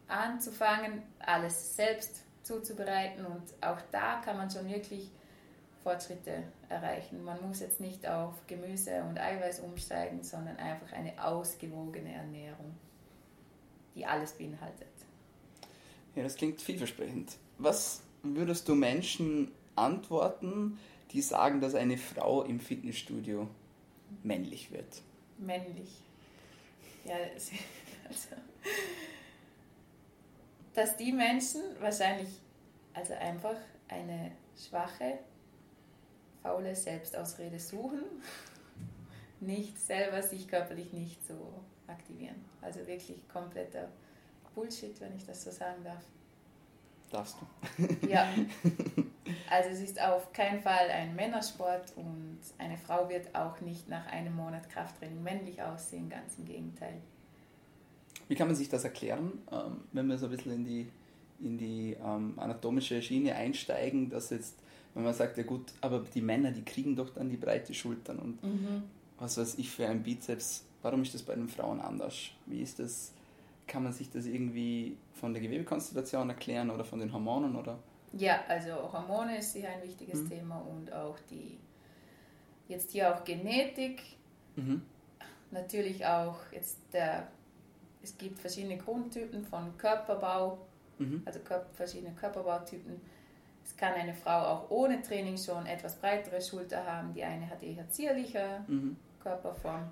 anzufangen, 0.09 1.03
alles 1.19 1.77
selbst 1.77 2.23
zuzubereiten. 2.43 3.27
Und 3.27 3.43
auch 3.61 3.81
da 3.91 4.21
kann 4.25 4.37
man 4.37 4.51
schon 4.51 4.69
wirklich 4.69 5.11
Fortschritte 5.83 6.43
erreichen. 6.69 7.25
Man 7.25 7.41
muss 7.47 7.61
jetzt 7.61 7.81
nicht 7.81 8.07
auf 8.09 8.35
Gemüse 8.47 9.03
und 9.05 9.19
Eiweiß 9.19 9.61
umsteigen, 9.61 10.23
sondern 10.23 10.57
einfach 10.57 10.93
eine 10.93 11.25
ausgewogene 11.25 12.13
Ernährung, 12.13 12.75
die 13.95 14.05
alles 14.05 14.33
beinhaltet. 14.33 14.89
Ja, 16.15 16.23
das 16.23 16.35
klingt 16.37 16.61
vielversprechend. 16.61 17.37
Was 17.59 18.03
würdest 18.23 18.69
du 18.69 18.75
Menschen 18.75 19.53
antworten, 19.77 20.79
die 21.13 21.21
sagen, 21.21 21.61
dass 21.61 21.75
eine 21.75 21.99
Frau 21.99 22.43
im 22.43 22.59
Fitnessstudio 22.59 23.49
männlich 24.23 24.73
wird? 24.73 25.03
Männlich. 25.39 26.01
Ja, 27.05 27.15
also, 28.07 28.37
dass 30.75 30.97
die 30.97 31.13
Menschen 31.13 31.63
wahrscheinlich 31.81 32.29
also 32.95 33.15
einfach 33.15 33.57
eine 33.89 34.33
schwache, 34.57 35.19
faule 36.43 36.75
Selbstausrede 36.75 37.59
suchen, 37.59 38.03
nicht 39.41 39.79
selber 39.79 40.23
sich 40.23 40.49
körperlich 40.49 40.93
nicht 40.93 41.27
so 41.27 41.63
aktivieren. 41.87 42.45
Also 42.63 42.87
wirklich 42.87 43.27
kompletter 43.29 43.89
Bullshit, 44.55 44.99
wenn 45.01 45.15
ich 45.15 45.25
das 45.27 45.43
so 45.43 45.51
sagen 45.51 45.85
darf. 45.85 46.03
Darfst 47.11 47.37
du? 47.41 48.09
Ja, 48.09 48.27
also 49.51 49.71
es 49.71 49.81
ist 49.81 50.01
auf 50.01 50.33
keinen 50.33 50.61
Fall 50.61 50.91
ein 50.91 51.15
Männersport 51.15 51.93
und 51.97 52.41
eine 52.59 52.77
Frau 52.77 53.09
wird 53.09 53.35
auch 53.35 53.61
nicht 53.61 53.89
nach 53.89 54.07
einem 54.07 54.35
Monat 54.35 54.69
Krafttraining 54.69 55.23
männlich 55.23 55.63
aussehen, 55.63 56.09
ganz 56.09 56.39
im 56.39 56.47
Gegenteil. 56.47 57.01
Wie 58.29 58.35
kann 58.35 58.49
man 58.49 58.57
sich 58.57 58.69
das 58.69 58.85
erklären, 58.85 59.33
ähm, 59.53 59.83
wenn 59.93 60.09
wir 60.09 60.19
so 60.19 60.27
ein 60.27 60.33
bisschen 60.33 60.53
in 60.53 60.65
die, 60.65 60.89
in 61.41 61.59
die 61.59 61.97
ähm, 62.03 62.35
anatomische 62.39 63.01
Schiene 63.03 63.35
einsteigen, 63.35 64.11
dass 64.11 64.31
jetzt, 64.31 64.57
wenn 64.95 65.05
man 65.05 65.15
sagt, 65.15 65.37
ja 65.39 65.45
gut, 65.45 65.73
aber 65.81 66.01
die 66.15 66.23
Männer, 66.23 66.51
die 66.51 66.63
kriegen 66.65 66.97
doch 66.97 67.11
dann 67.11 67.29
die 67.31 67.37
breite 67.37 67.75
Schultern 67.75 68.19
und 68.19 68.39
was 69.19 69.37
weiß 69.39 69.57
ich 69.59 69.71
für 69.71 69.87
einen 69.89 70.03
Bizeps, 70.03 70.65
warum 70.83 71.03
ist 71.03 71.15
das 71.15 71.23
bei 71.23 71.35
den 71.35 71.49
Frauen 71.49 71.81
anders? 71.81 72.15
Wie 72.47 72.61
ist 72.63 72.79
das, 72.79 73.13
kann 73.67 73.83
man 73.83 73.93
sich 73.93 74.11
das 74.11 74.27
irgendwie 74.27 74.97
von 75.15 75.33
der 75.33 75.43
Gewebekonstellation 75.43 76.29
erklären 76.31 76.71
oder 76.71 76.85
von 76.85 76.99
den 76.99 77.13
Hormonen 77.13 77.57
oder? 77.57 77.79
Ja, 78.13 78.41
also 78.49 78.71
Hormone 78.93 79.39
ist 79.39 79.53
sicher 79.53 79.69
ein 79.69 79.83
wichtiges 79.83 80.23
Mhm. 80.23 80.29
Thema 80.31 80.57
und 80.59 80.93
auch 80.93 81.19
die, 81.31 81.59
jetzt 82.69 82.91
hier 82.93 83.15
auch 83.15 83.25
Genetik, 83.25 84.03
Mhm. 84.57 84.83
natürlich 85.51 86.05
auch 86.07 86.39
jetzt 86.53 86.79
der, 86.93 87.29
es 88.07 88.17
gibt 88.17 88.39
verschiedene 88.39 88.77
Grundtypen 88.79 89.45
von 89.45 89.77
Körperbau, 89.79 90.59
Mhm. 90.99 91.23
also 91.27 91.41
Körper, 91.41 91.67
verschiedene 91.75 92.15
Körperbautypen. 92.15 93.01
Es 93.65 93.77
kann 93.77 93.95
eine 93.95 94.15
Frau 94.15 94.39
auch 94.47 94.71
ohne 94.71 95.03
Training 95.03 95.37
schon 95.37 95.67
etwas 95.67 95.97
breitere 95.97 96.41
Schulter 96.41 96.87
haben, 96.87 97.13
die 97.13 97.25
eine 97.25 97.51
hat 97.51 97.63
eher 97.65 97.89
zierliche 97.91 98.65
Mhm. 98.69 98.97
Körperform. 99.21 99.91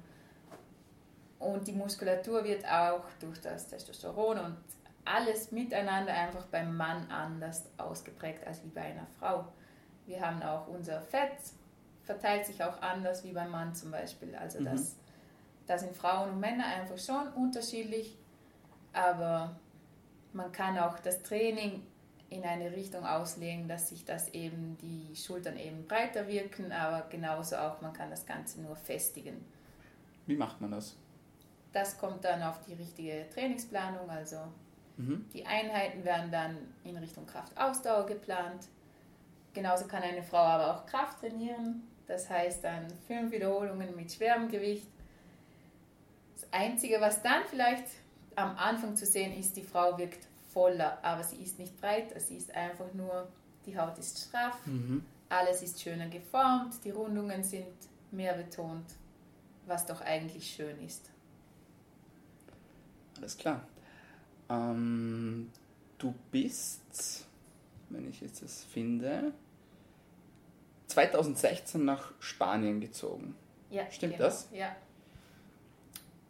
Und 1.40 1.66
die 1.66 1.72
Muskulatur 1.72 2.44
wird 2.44 2.64
auch 2.64 3.02
durch 3.20 3.40
das 3.40 3.66
Testosteron 3.68 4.38
und 4.38 4.56
alles 5.04 5.50
miteinander 5.50 6.14
einfach 6.14 6.46
beim 6.46 6.74
Mann 6.76 7.10
anders 7.10 7.64
ausgeprägt 7.76 8.46
als 8.46 8.62
wie 8.64 8.68
bei 8.68 8.82
einer 8.82 9.06
Frau. 9.18 9.44
Wir 10.06 10.20
haben 10.20 10.40
auch 10.42 10.68
unser 10.68 11.02
Fett, 11.02 11.36
verteilt 12.04 12.46
sich 12.46 12.62
auch 12.62 12.80
anders 12.80 13.24
wie 13.24 13.32
beim 13.32 13.50
Mann 13.50 13.74
zum 13.74 13.90
Beispiel. 13.90 14.34
Also 14.36 14.60
Mhm. 14.60 14.64
das, 14.66 14.96
da 15.66 15.78
sind 15.78 15.96
Frauen 15.96 16.30
und 16.30 16.40
Männer 16.40 16.66
einfach 16.66 16.98
schon 16.98 17.28
unterschiedlich, 17.34 18.16
aber 18.92 19.56
man 20.32 20.52
kann 20.52 20.78
auch 20.78 20.98
das 20.98 21.22
Training 21.22 21.82
in 22.30 22.44
eine 22.44 22.72
Richtung 22.72 23.04
auslegen, 23.06 23.68
dass 23.68 23.88
sich 23.90 24.04
das 24.04 24.28
eben 24.34 24.76
die 24.78 25.14
Schultern 25.14 25.56
eben 25.56 25.86
breiter 25.86 26.26
wirken, 26.26 26.72
aber 26.72 27.08
genauso 27.08 27.56
auch 27.56 27.80
man 27.80 27.92
kann 27.92 28.10
das 28.10 28.26
Ganze 28.26 28.60
nur 28.60 28.76
festigen. 28.76 29.44
Wie 30.26 30.36
macht 30.36 30.60
man 30.60 30.72
das? 30.72 30.96
Das 31.72 31.98
kommt 31.98 32.24
dann 32.24 32.42
auf 32.42 32.60
die 32.66 32.74
richtige 32.74 33.26
Trainingsplanung, 33.32 34.08
also 34.10 34.38
Mhm. 34.96 35.26
die 35.32 35.44
Einheiten 35.44 36.04
werden 36.04 36.30
dann 36.30 36.56
in 36.84 36.96
Richtung 36.96 37.26
Kraftausdauer 37.26 38.06
geplant. 38.06 38.68
Genauso 39.52 39.86
kann 39.86 40.02
eine 40.02 40.22
Frau 40.22 40.38
aber 40.38 40.74
auch 40.74 40.86
Kraft 40.86 41.20
trainieren, 41.20 41.82
das 42.06 42.28
heißt 42.30 42.62
dann 42.62 42.86
fünf 43.06 43.32
Wiederholungen 43.32 43.94
mit 43.96 44.12
schwerem 44.12 44.48
Gewicht 44.48 44.86
Das 46.34 46.52
Einzige, 46.52 47.00
was 47.00 47.22
dann 47.22 47.42
vielleicht 47.48 47.84
am 48.36 48.56
Anfang 48.56 48.96
zu 48.96 49.06
sehen 49.06 49.38
ist, 49.38 49.56
die 49.56 49.62
Frau 49.62 49.96
wirkt 49.98 50.26
voller, 50.52 50.98
aber 51.02 51.22
sie 51.22 51.42
ist 51.42 51.58
nicht 51.58 51.80
breit, 51.80 52.20
sie 52.20 52.36
ist 52.36 52.54
einfach 52.54 52.92
nur, 52.94 53.28
die 53.66 53.78
Haut 53.78 53.98
ist 53.98 54.28
straff, 54.28 54.64
mhm. 54.66 55.04
alles 55.28 55.62
ist 55.62 55.80
schöner 55.80 56.08
geformt, 56.08 56.74
die 56.84 56.90
Rundungen 56.90 57.42
sind 57.42 57.66
mehr 58.10 58.34
betont, 58.34 58.86
was 59.66 59.86
doch 59.86 60.00
eigentlich 60.00 60.54
schön 60.54 60.80
ist. 60.84 61.10
Alles 63.16 63.36
klar. 63.36 63.66
Ähm, 64.48 65.50
du 65.98 66.14
bist, 66.30 67.26
wenn 67.90 68.08
ich 68.08 68.20
jetzt 68.20 68.42
das 68.42 68.64
finde, 68.64 69.32
2016 70.88 71.84
nach 71.84 72.12
Spanien 72.20 72.80
gezogen. 72.80 73.34
Ja, 73.70 73.90
stimmt 73.90 74.14
genau. 74.14 74.26
das? 74.26 74.48
Ja. 74.52 74.76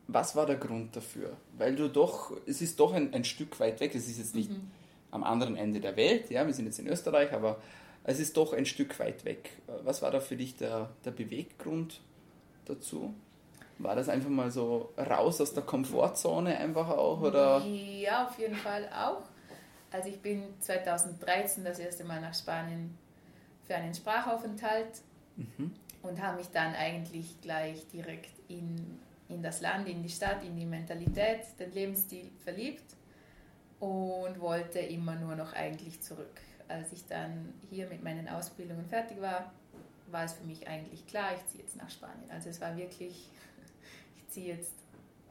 Was 0.07 0.37
war 0.37 0.47
der 0.47 0.57
Grund 0.57 0.95
dafür? 0.97 1.37
Weil 1.57 1.77
du 1.77 1.89
doch, 1.89 2.33
es 2.47 2.61
ist 2.61 2.79
doch 2.79 2.93
ein, 2.93 3.15
ein 3.15 3.25
Stück 3.25 3.59
weit 3.61 3.81
weg, 3.81 3.95
es 3.95 4.07
ist 4.09 4.19
jetzt 4.19 4.35
nicht 4.35 4.51
mhm. 4.51 4.71
am 5.11 5.25
anderen 5.25 5.57
Ende 5.57 5.81
der 5.81 5.97
Welt, 5.97 6.31
ja, 6.31 6.47
wir 6.47 6.53
sind 6.53 6.67
jetzt 6.67 6.79
in 6.79 6.87
Österreich, 6.87 7.33
aber 7.33 7.59
es 8.05 8.21
ist 8.21 8.37
doch 8.37 8.53
ein 8.53 8.67
Stück 8.67 8.99
weit 8.99 9.25
weg. 9.25 9.51
Was 9.83 10.03
war 10.03 10.11
da 10.11 10.21
für 10.21 10.37
dich 10.37 10.57
der, 10.57 10.91
der 11.05 11.11
Beweggrund 11.11 12.01
dazu? 12.67 13.15
War 13.79 13.97
das 13.97 14.09
einfach 14.09 14.29
mal 14.29 14.51
so 14.51 14.93
raus 14.99 15.41
aus 15.41 15.55
der 15.55 15.63
Komfortzone 15.63 16.57
einfach 16.57 16.89
auch? 16.91 17.23
Oder? 17.23 17.65
Ja, 17.65 18.27
auf 18.27 18.39
jeden 18.39 18.55
Fall 18.55 18.89
auch. 18.91 19.23
Also 19.91 20.09
ich 20.09 20.21
bin 20.21 20.43
2013 20.61 21.65
das 21.65 21.79
erste 21.79 22.05
Mal 22.05 22.21
nach 22.21 22.35
Spanien 22.35 22.97
für 23.67 23.75
einen 23.75 23.95
Sprachaufenthalt 23.95 25.03
mhm. 25.37 25.73
und 26.03 26.23
habe 26.23 26.37
mich 26.39 26.49
dann 26.49 26.75
eigentlich 26.75 27.41
gleich 27.41 27.87
direkt 27.89 28.31
in, 28.49 29.01
in 29.29 29.43
das 29.43 29.61
Land, 29.61 29.89
in 29.89 30.03
die 30.03 30.09
Stadt, 30.09 30.43
in 30.45 30.57
die 30.57 30.67
Mentalität, 30.67 31.41
den 31.59 31.73
Lebensstil 31.73 32.31
verliebt 32.43 32.95
und 33.81 34.41
wollte 34.41 34.79
immer 34.79 35.15
nur 35.17 35.35
noch 35.35 35.53
eigentlich 35.53 36.01
zurück. 36.01 36.41
Als 36.69 36.93
ich 36.93 37.07
dann 37.07 37.55
hier 37.71 37.87
mit 37.89 38.03
meinen 38.03 38.29
Ausbildungen 38.29 38.87
fertig 38.87 39.21
war, 39.21 39.53
war 40.11 40.25
es 40.25 40.35
für 40.35 40.45
mich 40.45 40.67
eigentlich 40.69 41.07
klar, 41.07 41.35
ich 41.35 41.47
ziehe 41.47 41.63
jetzt 41.63 41.77
nach 41.77 41.91
Spanien. 41.91 42.31
Also 42.31 42.51
es 42.51 42.61
war 42.61 42.77
wirklich, 42.77 43.29
ich 44.17 44.29
ziehe 44.29 44.55
jetzt 44.55 44.73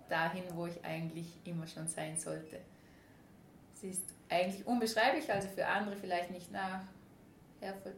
dahin, 0.10 0.44
wo 0.54 0.68
ich 0.68 0.84
eigentlich 0.84 1.28
immer 1.46 1.68
schon 1.68 1.88
sein 1.88 2.18
sollte. 2.18 2.60
Es 3.76 3.84
ist 3.84 4.04
eigentlich 4.30 4.66
unbeschreiblich, 4.66 5.32
also 5.32 5.48
für 5.48 5.68
andere 5.68 5.96
vielleicht 5.96 6.32
nicht 6.32 6.52
nachvollziehbar, 6.52 7.94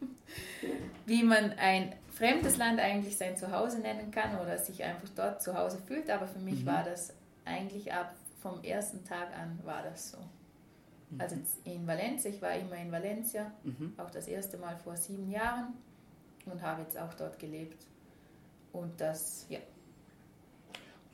wie 1.06 1.22
man 1.22 1.52
ein 1.52 1.94
fremdes 2.10 2.56
Land 2.56 2.80
eigentlich 2.80 3.16
sein 3.16 3.36
Zuhause 3.36 3.78
nennen 3.78 4.10
kann 4.10 4.38
oder 4.38 4.58
sich 4.58 4.82
einfach 4.82 5.08
dort 5.14 5.42
zu 5.42 5.56
Hause 5.56 5.78
fühlt, 5.86 6.10
aber 6.10 6.26
für 6.26 6.40
mich 6.40 6.62
mhm. 6.62 6.66
war 6.66 6.84
das 6.84 7.14
eigentlich 7.44 7.92
ab 7.92 8.14
vom 8.40 8.62
ersten 8.62 9.04
Tag 9.04 9.28
an 9.36 9.58
war 9.64 9.82
das 9.82 10.12
so. 10.12 10.18
Mhm. 11.10 11.20
Also 11.20 11.36
in 11.64 11.86
Valencia, 11.86 12.30
ich 12.30 12.40
war 12.40 12.54
immer 12.54 12.76
in 12.76 12.92
Valencia, 12.92 13.50
mhm. 13.62 13.94
auch 13.96 14.10
das 14.10 14.28
erste 14.28 14.56
Mal 14.58 14.76
vor 14.76 14.96
sieben 14.96 15.30
Jahren 15.30 15.74
und 16.46 16.62
habe 16.62 16.82
jetzt 16.82 16.98
auch 16.98 17.14
dort 17.14 17.38
gelebt. 17.38 17.84
Und 18.72 19.00
das, 19.00 19.46
ja. 19.48 19.58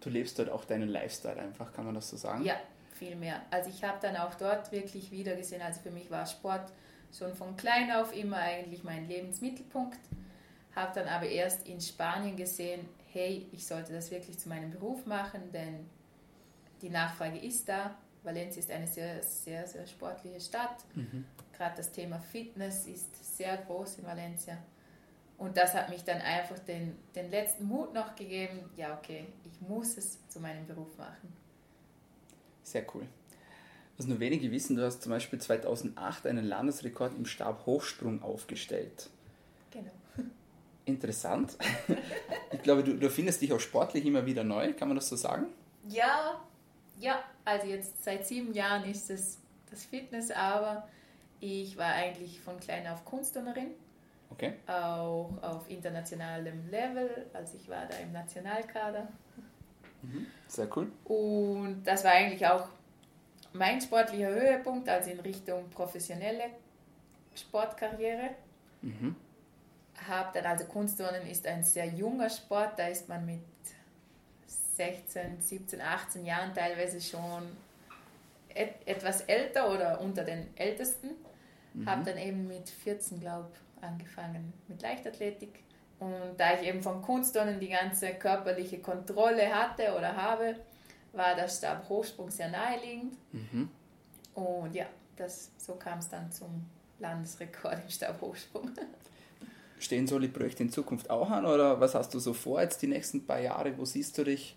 Du 0.00 0.10
lebst 0.10 0.38
dort 0.38 0.50
auch 0.50 0.64
deinen 0.64 0.88
Lifestyle 0.88 1.36
einfach, 1.36 1.72
kann 1.72 1.86
man 1.86 1.94
das 1.94 2.10
so 2.10 2.16
sagen? 2.16 2.44
Ja, 2.44 2.56
viel 2.92 3.16
mehr. 3.16 3.40
Also 3.50 3.70
ich 3.70 3.82
habe 3.84 3.98
dann 4.02 4.16
auch 4.16 4.34
dort 4.34 4.70
wirklich 4.70 5.10
wieder 5.10 5.34
gesehen, 5.34 5.62
also 5.62 5.80
für 5.80 5.90
mich 5.90 6.10
war 6.10 6.26
Sport 6.26 6.72
schon 7.16 7.34
von 7.34 7.56
klein 7.56 7.90
auf 7.92 8.14
immer 8.14 8.38
eigentlich 8.38 8.84
mein 8.84 9.08
Lebensmittelpunkt. 9.08 10.00
Habe 10.74 10.92
dann 10.94 11.08
aber 11.08 11.26
erst 11.26 11.66
in 11.68 11.80
Spanien 11.80 12.36
gesehen, 12.36 12.88
hey, 13.12 13.46
ich 13.52 13.66
sollte 13.66 13.92
das 13.92 14.10
wirklich 14.10 14.38
zu 14.38 14.48
meinem 14.48 14.70
Beruf 14.70 15.06
machen, 15.06 15.52
denn 15.52 15.88
die 16.82 16.90
Nachfrage 16.90 17.38
ist 17.38 17.68
da. 17.68 17.96
Valencia 18.24 18.60
ist 18.60 18.70
eine 18.70 18.86
sehr, 18.86 19.22
sehr, 19.22 19.66
sehr 19.66 19.86
sportliche 19.86 20.40
Stadt. 20.40 20.84
Mhm. 20.94 21.24
Gerade 21.52 21.76
das 21.76 21.92
Thema 21.92 22.18
Fitness 22.18 22.86
ist 22.86 23.36
sehr 23.36 23.56
groß 23.58 23.98
in 23.98 24.06
Valencia. 24.06 24.58
Und 25.38 25.56
das 25.56 25.74
hat 25.74 25.90
mich 25.90 26.04
dann 26.04 26.20
einfach 26.20 26.58
den, 26.60 26.96
den 27.14 27.30
letzten 27.30 27.64
Mut 27.64 27.92
noch 27.92 28.14
gegeben, 28.14 28.70
ja 28.76 28.96
okay, 28.96 29.26
ich 29.44 29.60
muss 29.68 29.96
es 29.96 30.26
zu 30.28 30.40
meinem 30.40 30.66
Beruf 30.66 30.96
machen. 30.96 31.32
Sehr 32.62 32.84
cool. 32.94 33.06
Was 33.96 34.06
nur 34.06 34.18
wenige 34.18 34.50
wissen, 34.50 34.76
du 34.76 34.84
hast 34.84 35.02
zum 35.02 35.10
Beispiel 35.10 35.40
2008 35.40 36.26
einen 36.26 36.44
Landesrekord 36.44 37.14
im 37.16 37.26
Stabhochsprung 37.26 38.22
aufgestellt. 38.22 39.08
Genau. 39.70 39.90
Interessant. 40.84 41.56
Ich 42.52 42.62
glaube, 42.62 42.82
du, 42.82 42.94
du 42.94 43.10
findest 43.10 43.42
dich 43.42 43.52
auch 43.52 43.60
sportlich 43.60 44.06
immer 44.06 44.24
wieder 44.24 44.42
neu, 44.42 44.72
kann 44.72 44.88
man 44.88 44.94
das 44.94 45.08
so 45.08 45.16
sagen? 45.16 45.48
Ja, 45.86 46.40
ja, 46.98 47.22
also 47.44 47.66
jetzt 47.66 48.02
seit 48.02 48.26
sieben 48.26 48.54
Jahren 48.54 48.88
ist 48.88 49.10
es 49.10 49.38
das 49.70 49.84
Fitness, 49.84 50.30
aber 50.30 50.88
ich 51.40 51.76
war 51.76 51.92
eigentlich 51.92 52.40
von 52.40 52.58
klein 52.60 52.86
auf 52.86 53.04
Kunstturnerin. 53.04 53.72
Okay. 54.30 54.54
Auch 54.66 55.30
auf 55.42 55.68
internationalem 55.68 56.70
Level, 56.70 57.26
also 57.34 57.56
ich 57.56 57.68
war 57.68 57.86
da 57.86 57.96
im 57.98 58.12
Nationalkader. 58.12 59.08
Mhm. 60.02 60.26
Sehr 60.48 60.68
cool. 60.76 60.90
Und 61.04 61.82
das 61.84 62.04
war 62.04 62.12
eigentlich 62.12 62.46
auch 62.46 62.68
mein 63.54 63.80
sportlicher 63.80 64.28
Höhepunkt, 64.28 64.88
also 64.88 65.10
in 65.10 65.20
Richtung 65.20 65.70
professionelle 65.70 66.50
Sportkarriere. 67.34 68.30
Mhm. 68.82 69.16
Hab 70.08 70.32
dann 70.32 70.44
also 70.44 70.64
Kunstturnen 70.66 71.26
ist 71.26 71.46
ein 71.46 71.62
sehr 71.62 71.86
junger 71.86 72.28
Sport, 72.28 72.78
da 72.78 72.88
ist 72.88 73.08
man 73.08 73.24
mit 73.24 73.40
16, 74.46 75.40
17, 75.40 75.80
18 75.80 76.26
Jahren 76.26 76.52
teilweise 76.52 77.00
schon 77.00 77.56
et 78.48 78.74
etwas 78.86 79.22
älter 79.22 79.72
oder 79.72 80.00
unter 80.00 80.24
den 80.24 80.48
Ältesten. 80.56 81.10
Mhm. 81.74 81.88
Habe 81.88 82.04
dann 82.04 82.18
eben 82.18 82.46
mit 82.46 82.68
14, 82.68 83.20
glaube 83.20 83.50
ich, 83.52 83.84
angefangen 83.84 84.52
mit 84.68 84.82
Leichtathletik. 84.82 85.60
Und 86.00 86.36
da 86.36 86.54
ich 86.54 86.66
eben 86.66 86.82
vom 86.82 87.02
Kunstturnen 87.02 87.60
die 87.60 87.68
ganze 87.68 88.14
körperliche 88.14 88.80
Kontrolle 88.80 89.54
hatte 89.54 89.94
oder 89.96 90.16
habe, 90.16 90.56
war 91.14 91.34
der 91.34 91.48
Stabhochsprung 91.48 92.30
sehr 92.30 92.50
naheliegend. 92.50 93.16
Mhm. 93.32 93.68
Und 94.34 94.74
ja, 94.74 94.86
das, 95.16 95.50
so 95.56 95.74
kam 95.74 95.98
es 95.98 96.08
dann 96.08 96.30
zum 96.32 96.64
Landesrekord 96.98 97.78
im 97.84 97.90
Stabhochsprung. 97.90 98.70
Stehen 99.78 100.06
solche 100.06 100.28
Projekte 100.28 100.62
in 100.62 100.70
Zukunft 100.70 101.10
auch 101.10 101.30
an 101.30 101.44
oder 101.44 101.80
was 101.80 101.94
hast 101.94 102.14
du 102.14 102.18
so 102.18 102.32
vor 102.32 102.60
jetzt 102.60 102.80
die 102.82 102.86
nächsten 102.86 103.26
paar 103.26 103.40
Jahre? 103.40 103.76
Wo 103.76 103.84
siehst 103.84 104.16
du 104.16 104.24
dich 104.24 104.56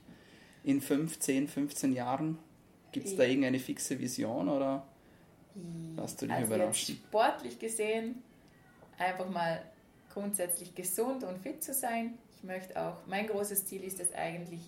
in 0.64 0.80
5, 0.80 1.20
10, 1.20 1.48
15 1.48 1.94
Jahren? 1.94 2.38
Gibt 2.92 3.08
es 3.08 3.16
da 3.16 3.24
irgendeine 3.24 3.60
fixe 3.60 4.00
Vision 4.00 4.48
oder 4.48 4.88
hast 5.98 6.22
du 6.22 6.28
dich 6.28 6.36
also 6.36 6.54
überraschen? 6.54 6.96
sportlich 6.96 7.60
gesehen 7.60 8.24
einfach 8.98 9.30
mal 9.30 9.62
grundsätzlich 10.14 10.74
gesund 10.76 11.24
und 11.24 11.38
fit 11.40 11.64
zu 11.64 11.74
sein. 11.74 12.18
Ich 12.36 12.44
möchte 12.44 12.80
auch, 12.82 13.06
mein 13.08 13.28
großes 13.28 13.66
Ziel 13.66 13.84
ist 13.84 14.00
es 14.00 14.14
eigentlich, 14.14 14.62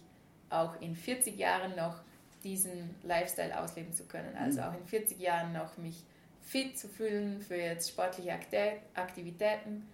auch 0.50 0.80
in 0.82 0.96
40 0.96 1.38
Jahren 1.38 1.76
noch 1.76 2.02
diesen 2.44 2.96
Lifestyle 3.04 3.60
ausleben 3.60 3.94
zu 3.94 4.06
können. 4.06 4.36
Also 4.38 4.62
mhm. 4.62 4.68
auch 4.68 4.74
in 4.74 4.86
40 4.86 5.20
Jahren 5.20 5.54
noch 5.54 5.78
mich 5.78 6.04
fit 6.42 6.78
zu 6.78 6.88
fühlen 6.88 7.42
für 7.42 7.56
jetzt 7.56 7.90
sportliche 7.90 8.34
Aktivitäten. 8.94 9.88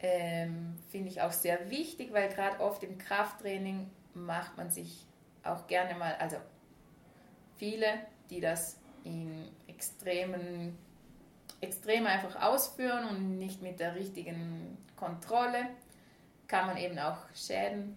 Ähm, 0.00 0.76
Finde 0.90 1.08
ich 1.08 1.20
auch 1.20 1.32
sehr 1.32 1.70
wichtig, 1.70 2.12
weil 2.12 2.28
gerade 2.28 2.60
oft 2.60 2.82
im 2.84 2.98
Krafttraining 2.98 3.90
macht 4.14 4.56
man 4.56 4.70
sich 4.70 5.04
auch 5.42 5.66
gerne 5.66 5.94
mal, 5.98 6.14
also 6.16 6.36
viele, 7.56 7.86
die 8.30 8.40
das 8.40 8.78
in 9.04 9.48
extremen, 9.66 10.78
extrem 11.60 12.06
einfach 12.06 12.40
ausführen 12.40 13.08
und 13.08 13.38
nicht 13.38 13.62
mit 13.62 13.80
der 13.80 13.94
richtigen 13.94 14.78
Kontrolle, 14.96 15.66
kann 16.46 16.66
man 16.66 16.76
eben 16.76 16.98
auch 16.98 17.18
Schäden 17.34 17.96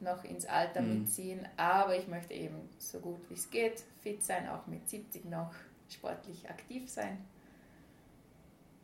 noch 0.00 0.24
ins 0.24 0.46
Alter 0.46 0.82
mhm. 0.82 1.00
mitziehen. 1.00 1.46
Aber 1.56 1.96
ich 1.96 2.08
möchte 2.08 2.34
eben 2.34 2.68
so 2.78 3.00
gut 3.00 3.20
wie 3.28 3.34
es 3.34 3.50
geht 3.50 3.82
fit 4.02 4.22
sein, 4.22 4.48
auch 4.48 4.66
mit 4.66 4.88
70 4.88 5.24
noch 5.26 5.52
sportlich 5.88 6.48
aktiv 6.48 6.88
sein. 6.90 7.18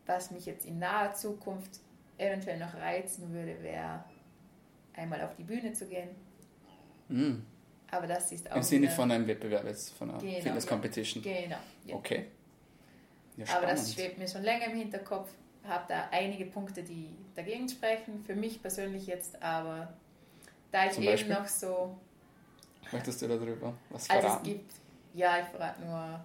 Was 0.07 0.31
mich 0.31 0.47
jetzt 0.47 0.67
in 0.67 0.79
naher 0.79 1.15
Zukunft 1.15 1.81
eventuell 2.19 2.59
noch 2.59 2.75
reizen 2.75 3.33
würde, 3.33 3.63
wäre 3.63 4.05
einmal 4.95 5.23
auf 5.23 5.35
die 5.37 5.45
Bühne 5.45 5.73
zu 5.73 5.87
gehen. 5.87 6.11
Mhm. 7.09 7.45
Aber 7.91 8.07
das 8.07 8.33
ist 8.33 8.51
auch. 8.51 8.57
Im 8.57 8.63
Sinne 8.63 8.91
von 8.91 9.11
einem 9.11 9.27
Wettbewerb, 9.27 9.67
jetzt 9.67 9.91
von 9.91 10.11
einer 10.11 10.19
genau, 10.19 10.41
Fitness 10.41 10.67
Competition. 10.67 11.23
Ja, 11.23 11.43
genau. 11.43 11.57
Ja. 11.87 11.95
Okay. 11.95 12.27
Ja, 13.37 13.47
Aber 13.57 13.67
das 13.67 13.93
schwebt 13.93 14.19
mir 14.19 14.29
schon 14.29 14.43
länger 14.43 14.67
im 14.67 14.77
Hinterkopf. 14.77 15.31
Habe 15.65 15.85
da 15.89 16.09
einige 16.11 16.47
Punkte, 16.47 16.83
die 16.83 17.09
dagegen 17.37 17.69
sprechen. 17.69 18.23
Für 18.25 18.35
mich 18.35 18.61
persönlich 18.61 19.07
jetzt 19.07 19.41
aber 19.43 19.93
da 20.73 20.87
ich 20.87 20.93
Zum 20.93 21.03
eben 21.05 21.13
Beispiel? 21.13 21.35
noch 21.35 21.47
so. 21.47 21.97
Möchtest 22.91 23.23
du 23.23 23.29
darüber 23.29 23.75
was 23.91 24.07
verraten? 24.07 24.27
Also 24.27 24.39
es 24.39 24.43
gibt, 24.43 24.75
ja, 25.15 25.39
ich 25.39 25.47
verrate 25.47 25.83
nur, 25.83 26.21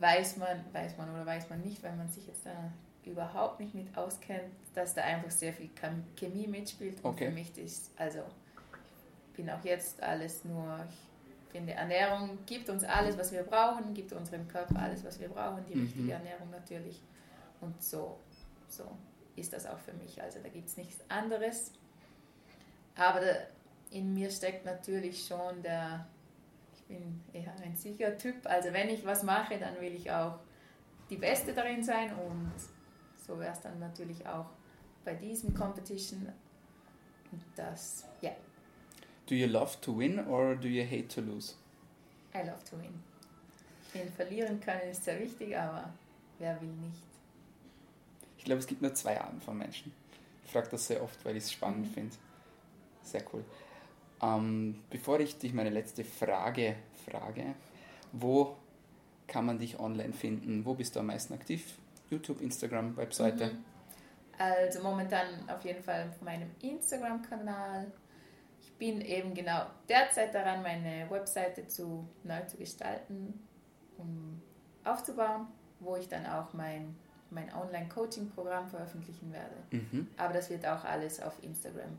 weiß 0.00 0.38
man, 0.38 0.64
weiß 0.72 0.96
man 0.96 1.14
oder 1.14 1.24
weiß 1.24 1.48
man 1.50 1.60
nicht, 1.60 1.82
weil 1.82 1.94
man 1.94 2.08
sich 2.08 2.26
jetzt 2.26 2.44
da 2.44 2.72
überhaupt 3.04 3.60
nicht 3.60 3.74
mit 3.74 3.96
auskennt, 3.96 4.52
dass 4.74 4.94
da 4.94 5.02
einfach 5.02 5.30
sehr 5.30 5.52
viel 5.52 5.70
Chemie 6.16 6.46
mitspielt. 6.46 6.96
Und 7.04 7.12
okay. 7.12 7.26
für 7.26 7.32
mich 7.32 7.56
ist, 7.58 7.90
also, 7.96 8.20
ich 9.30 9.36
bin 9.36 9.50
auch 9.50 9.62
jetzt 9.64 10.02
alles 10.02 10.44
nur, 10.44 10.84
ich 10.88 11.52
finde, 11.52 11.74
Ernährung 11.74 12.38
gibt 12.46 12.68
uns 12.70 12.82
alles, 12.82 13.16
was 13.18 13.30
wir 13.30 13.42
brauchen, 13.42 13.94
gibt 13.94 14.12
unserem 14.12 14.48
Körper 14.48 14.80
alles, 14.80 15.04
was 15.04 15.20
wir 15.20 15.28
brauchen, 15.28 15.64
die 15.68 15.76
mhm. 15.76 15.82
richtige 15.82 16.12
Ernährung 16.12 16.50
natürlich. 16.50 17.00
Und 17.60 17.82
so, 17.82 18.18
so 18.68 18.84
ist 19.36 19.52
das 19.52 19.66
auch 19.66 19.78
für 19.78 19.92
mich. 19.94 20.20
Also 20.20 20.38
da 20.42 20.48
gibt 20.48 20.68
es 20.68 20.76
nichts 20.76 20.98
anderes. 21.08 21.72
Aber 22.96 23.20
in 23.90 24.14
mir 24.14 24.30
steckt 24.30 24.64
natürlich 24.64 25.26
schon 25.26 25.62
der, 25.62 26.06
ich 26.74 26.82
bin 26.84 27.20
eher 27.32 27.54
ein 27.62 27.76
sicherer 27.76 28.16
Typ. 28.16 28.46
Also 28.46 28.72
wenn 28.72 28.88
ich 28.88 29.04
was 29.04 29.22
mache, 29.22 29.58
dann 29.58 29.80
will 29.80 29.94
ich 29.94 30.10
auch 30.10 30.38
die 31.10 31.16
Beste 31.16 31.52
darin 31.52 31.82
sein 31.82 32.12
und 32.14 32.52
so 33.16 33.38
wäre 33.38 33.52
es 33.52 33.60
dann 33.60 33.78
natürlich 33.78 34.26
auch 34.26 34.46
bei 35.04 35.14
diesem 35.14 35.54
Competition. 35.54 36.28
Und 37.32 37.42
das, 37.56 38.04
ja. 38.20 38.30
Yeah. 38.30 38.38
Do 39.26 39.34
you 39.34 39.46
love 39.46 39.80
to 39.80 39.96
win 39.98 40.26
or 40.26 40.54
do 40.54 40.68
you 40.68 40.84
hate 40.84 41.08
to 41.08 41.20
lose? 41.20 41.54
I 42.34 42.38
love 42.38 42.62
to 42.70 42.76
win. 42.78 43.02
Ich 43.82 43.88
finde, 44.00 44.12
verlieren 44.12 44.60
können 44.60 44.90
ist 44.90 45.04
sehr 45.04 45.18
wichtig, 45.20 45.56
aber 45.56 45.92
wer 46.38 46.60
will 46.60 46.68
nicht? 46.68 47.02
Ich 48.38 48.44
glaube, 48.44 48.60
es 48.60 48.66
gibt 48.66 48.82
nur 48.82 48.92
zwei 48.94 49.18
Arten 49.18 49.40
von 49.40 49.56
Menschen. 49.56 49.92
Ich 50.44 50.52
frage 50.52 50.68
das 50.70 50.86
sehr 50.86 51.02
oft, 51.02 51.24
weil 51.24 51.36
ich 51.36 51.44
es 51.44 51.52
spannend 51.52 51.88
mhm. 51.88 51.94
finde. 51.94 52.16
Sehr 53.04 53.22
cool. 53.32 53.44
Ähm, 54.22 54.82
bevor 54.90 55.20
ich 55.20 55.38
dich 55.38 55.52
meine 55.52 55.70
letzte 55.70 56.04
Frage 56.04 56.76
frage, 57.04 57.54
wo 58.12 58.56
kann 59.26 59.46
man 59.46 59.58
dich 59.58 59.78
online 59.78 60.12
finden? 60.12 60.64
Wo 60.64 60.74
bist 60.74 60.96
du 60.96 61.00
am 61.00 61.06
meisten 61.06 61.34
aktiv? 61.34 61.78
YouTube, 62.10 62.40
Instagram, 62.40 62.96
Webseite? 62.96 63.46
Mhm. 63.46 63.64
Also 64.38 64.82
momentan 64.82 65.26
auf 65.48 65.64
jeden 65.64 65.82
Fall 65.82 66.08
auf 66.08 66.20
meinem 66.22 66.50
Instagram-Kanal. 66.60 67.86
Ich 68.60 68.72
bin 68.74 69.00
eben 69.00 69.34
genau 69.34 69.66
derzeit 69.88 70.34
daran, 70.34 70.62
meine 70.62 71.08
Webseite 71.10 71.66
zu, 71.66 72.08
neu 72.24 72.40
zu 72.46 72.56
gestalten, 72.56 73.40
um 73.96 74.42
aufzubauen, 74.84 75.46
wo 75.80 75.96
ich 75.96 76.08
dann 76.08 76.26
auch 76.26 76.52
mein, 76.52 76.96
mein 77.30 77.52
Online-Coaching-Programm 77.54 78.68
veröffentlichen 78.68 79.32
werde. 79.32 79.56
Mhm. 79.70 80.08
Aber 80.16 80.32
das 80.32 80.50
wird 80.50 80.66
auch 80.66 80.84
alles 80.84 81.20
auf 81.20 81.42
Instagram 81.42 81.98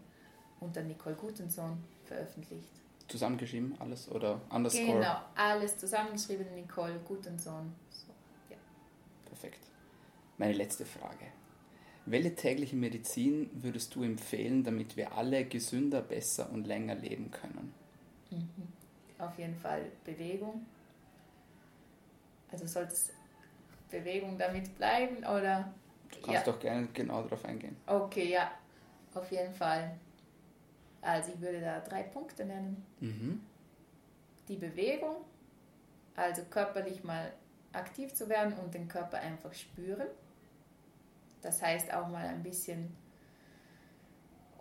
unter 0.60 0.82
Nicole 0.82 1.16
Gutensohn 1.16 1.84
veröffentlicht. 2.06 2.70
Zusammengeschrieben 3.08 3.76
alles 3.80 4.10
oder 4.10 4.42
underscore? 4.50 4.94
Genau, 4.94 5.18
alles 5.36 5.78
zusammengeschrieben, 5.78 6.54
Nicole 6.56 7.00
Gutensohn. 7.06 7.74
So, 7.90 8.08
ja. 8.50 8.58
Perfekt. 9.26 9.60
Meine 10.38 10.54
letzte 10.54 10.86
Frage. 10.86 11.28
Welche 12.08 12.36
tägliche 12.36 12.76
Medizin 12.76 13.50
würdest 13.54 13.96
du 13.96 14.04
empfehlen, 14.04 14.64
damit 14.64 14.96
wir 14.96 15.14
alle 15.14 15.46
gesünder, 15.46 16.02
besser 16.02 16.52
und 16.52 16.66
länger 16.68 16.96
leben 16.96 17.32
können? 17.32 17.74
Mhm. 18.30 18.68
Auf 19.18 19.38
jeden 19.38 19.56
Fall 19.56 19.86
Bewegung. 20.04 20.66
Also 22.52 22.68
sollte 22.68 22.94
es 22.94 23.12
Bewegung 23.90 24.38
damit 24.38 24.76
bleiben 24.78 25.18
oder? 25.18 25.74
Du 26.12 26.22
kannst 26.22 26.46
ja. 26.46 26.52
doch 26.52 26.60
gerne 26.60 26.88
genau 26.94 27.24
darauf 27.24 27.44
eingehen. 27.46 27.76
Okay, 27.88 28.32
ja, 28.32 28.52
auf 29.14 29.32
jeden 29.32 29.54
Fall. 29.54 29.98
Also 31.06 31.34
ich 31.34 31.42
würde 31.42 31.62
da 31.62 31.80
drei 31.82 32.02
Punkte 32.02 32.46
nennen. 32.46 32.84
Mhm. 33.00 33.42
Die 34.48 34.58
Bewegung, 34.58 35.18
also 36.16 36.44
körperlich 36.46 37.04
mal 37.04 37.32
aktiv 37.74 38.14
zu 38.14 38.28
werden 38.28 38.54
und 38.54 38.74
den 38.74 38.88
Körper 38.88 39.20
einfach 39.20 39.54
spüren. 39.54 40.08
Das 41.42 41.62
heißt 41.62 41.94
auch 41.94 42.08
mal 42.08 42.26
ein 42.26 42.42
bisschen 42.42 42.96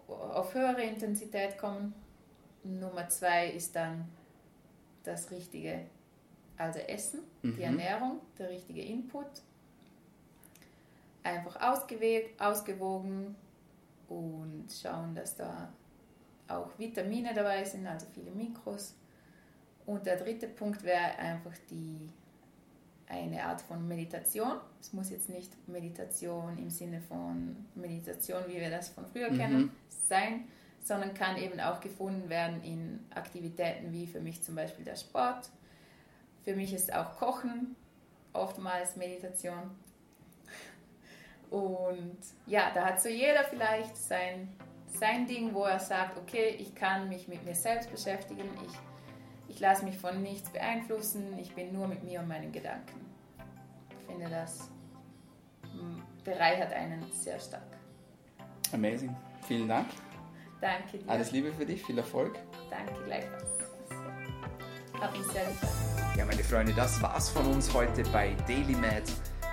auf 0.06 0.52
höhere 0.52 0.82
Intensität 0.82 1.56
kommen. 1.56 1.94
Nummer 2.62 3.08
zwei 3.08 3.48
ist 3.48 3.74
dann 3.74 4.06
das 5.02 5.30
richtige, 5.30 5.86
also 6.58 6.78
Essen, 6.80 7.20
mhm. 7.40 7.56
die 7.56 7.62
Ernährung, 7.62 8.20
der 8.38 8.50
richtige 8.50 8.82
Input. 8.82 9.26
Einfach 11.22 11.58
ausgewogen 12.38 13.34
und 14.10 14.66
schauen, 14.70 15.14
dass 15.14 15.36
da 15.36 15.72
auch 16.48 16.70
Vitamine 16.78 17.32
dabei 17.34 17.64
sind, 17.64 17.86
also 17.86 18.06
viele 18.14 18.30
Mikros. 18.30 18.94
Und 19.86 20.06
der 20.06 20.16
dritte 20.16 20.48
Punkt 20.48 20.82
wäre 20.82 21.18
einfach 21.18 21.54
die 21.70 22.08
eine 23.06 23.44
Art 23.44 23.60
von 23.60 23.86
Meditation. 23.86 24.58
Es 24.80 24.92
muss 24.92 25.10
jetzt 25.10 25.28
nicht 25.28 25.52
Meditation 25.68 26.56
im 26.58 26.70
Sinne 26.70 27.00
von 27.02 27.56
Meditation, 27.74 28.42
wie 28.48 28.56
wir 28.56 28.70
das 28.70 28.88
von 28.88 29.06
früher 29.06 29.30
mhm. 29.30 29.38
kennen, 29.38 29.72
sein, 29.88 30.44
sondern 30.82 31.14
kann 31.14 31.36
eben 31.36 31.60
auch 31.60 31.80
gefunden 31.80 32.28
werden 32.28 32.62
in 32.62 33.00
Aktivitäten 33.14 33.92
wie 33.92 34.06
für 34.06 34.20
mich 34.20 34.42
zum 34.42 34.54
Beispiel 34.54 34.84
der 34.84 34.96
Sport. 34.96 35.50
Für 36.44 36.54
mich 36.54 36.72
ist 36.72 36.94
auch 36.94 37.16
Kochen 37.16 37.76
oftmals 38.32 38.96
Meditation. 38.96 39.70
Und 41.50 42.18
ja, 42.46 42.70
da 42.74 42.86
hat 42.86 43.00
so 43.00 43.08
jeder 43.08 43.44
vielleicht 43.44 43.96
sein, 43.96 44.48
sein 44.98 45.26
Ding, 45.26 45.54
wo 45.54 45.64
er 45.64 45.80
sagt, 45.80 46.18
okay, 46.18 46.56
ich 46.58 46.74
kann 46.74 47.08
mich 47.08 47.28
mit 47.28 47.44
mir 47.44 47.54
selbst 47.54 47.90
beschäftigen, 47.90 48.48
ich 48.66 48.78
ich 49.54 49.60
lasse 49.60 49.84
mich 49.84 49.96
von 49.96 50.20
nichts 50.20 50.50
beeinflussen, 50.50 51.38
ich 51.38 51.54
bin 51.54 51.72
nur 51.72 51.86
mit 51.86 52.02
mir 52.02 52.18
und 52.18 52.26
meinen 52.26 52.50
Gedanken. 52.50 53.06
Ich 54.00 54.06
finde, 54.06 54.28
das 54.28 54.68
bereichert 56.24 56.72
einen 56.72 57.04
sehr 57.12 57.38
stark. 57.38 57.62
Amazing. 58.72 59.14
Vielen 59.46 59.68
Dank. 59.68 59.86
Danke 60.60 60.98
dir. 60.98 61.08
Alles 61.08 61.30
Liebe 61.30 61.52
für 61.52 61.64
dich, 61.64 61.84
viel 61.84 61.98
Erfolg. 61.98 62.36
Danke 62.68 63.00
gleichfalls. 63.04 63.44
Hat 65.00 65.12
mich 65.16 65.26
sehr 65.28 65.44
gefreut. 65.44 66.16
Ja, 66.16 66.24
meine 66.24 66.42
Freunde, 66.42 66.72
das 66.72 67.00
war's 67.00 67.28
von 67.28 67.46
uns 67.46 67.72
heute 67.72 68.02
bei 68.10 68.34
Daily 68.48 68.74
Med, 68.74 69.04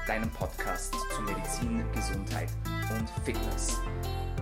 deinem 0.08 0.32
Podcast 0.32 0.96
zu 1.16 1.22
Medizin, 1.22 1.84
Gesundheit 1.94 2.50
und 2.98 3.08
Fitness. 3.24 3.80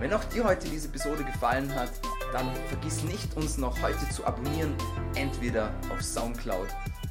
Wenn 0.00 0.14
auch 0.14 0.24
dir 0.24 0.44
heute 0.44 0.66
diese 0.66 0.88
Episode 0.88 1.22
gefallen 1.24 1.72
hat, 1.74 1.90
dann 2.32 2.50
vergiss 2.68 3.04
nicht, 3.04 3.36
uns 3.36 3.58
noch 3.58 3.80
heute 3.82 4.08
zu 4.08 4.24
abonnieren, 4.24 4.74
entweder 5.14 5.74
auf 5.92 6.02
Soundcloud 6.02 6.68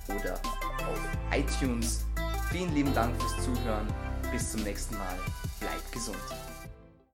oder 0.07 0.33
auf 0.33 0.99
iTunes. 1.31 2.03
Vielen 2.51 2.73
lieben 2.73 2.93
Dank 2.95 3.13
fürs 3.21 3.45
Zuhören. 3.45 3.85
Bis 4.31 4.51
zum 4.51 4.63
nächsten 4.63 4.97
Mal. 4.97 5.15
Bleib 5.59 5.91
gesund. 5.91 6.17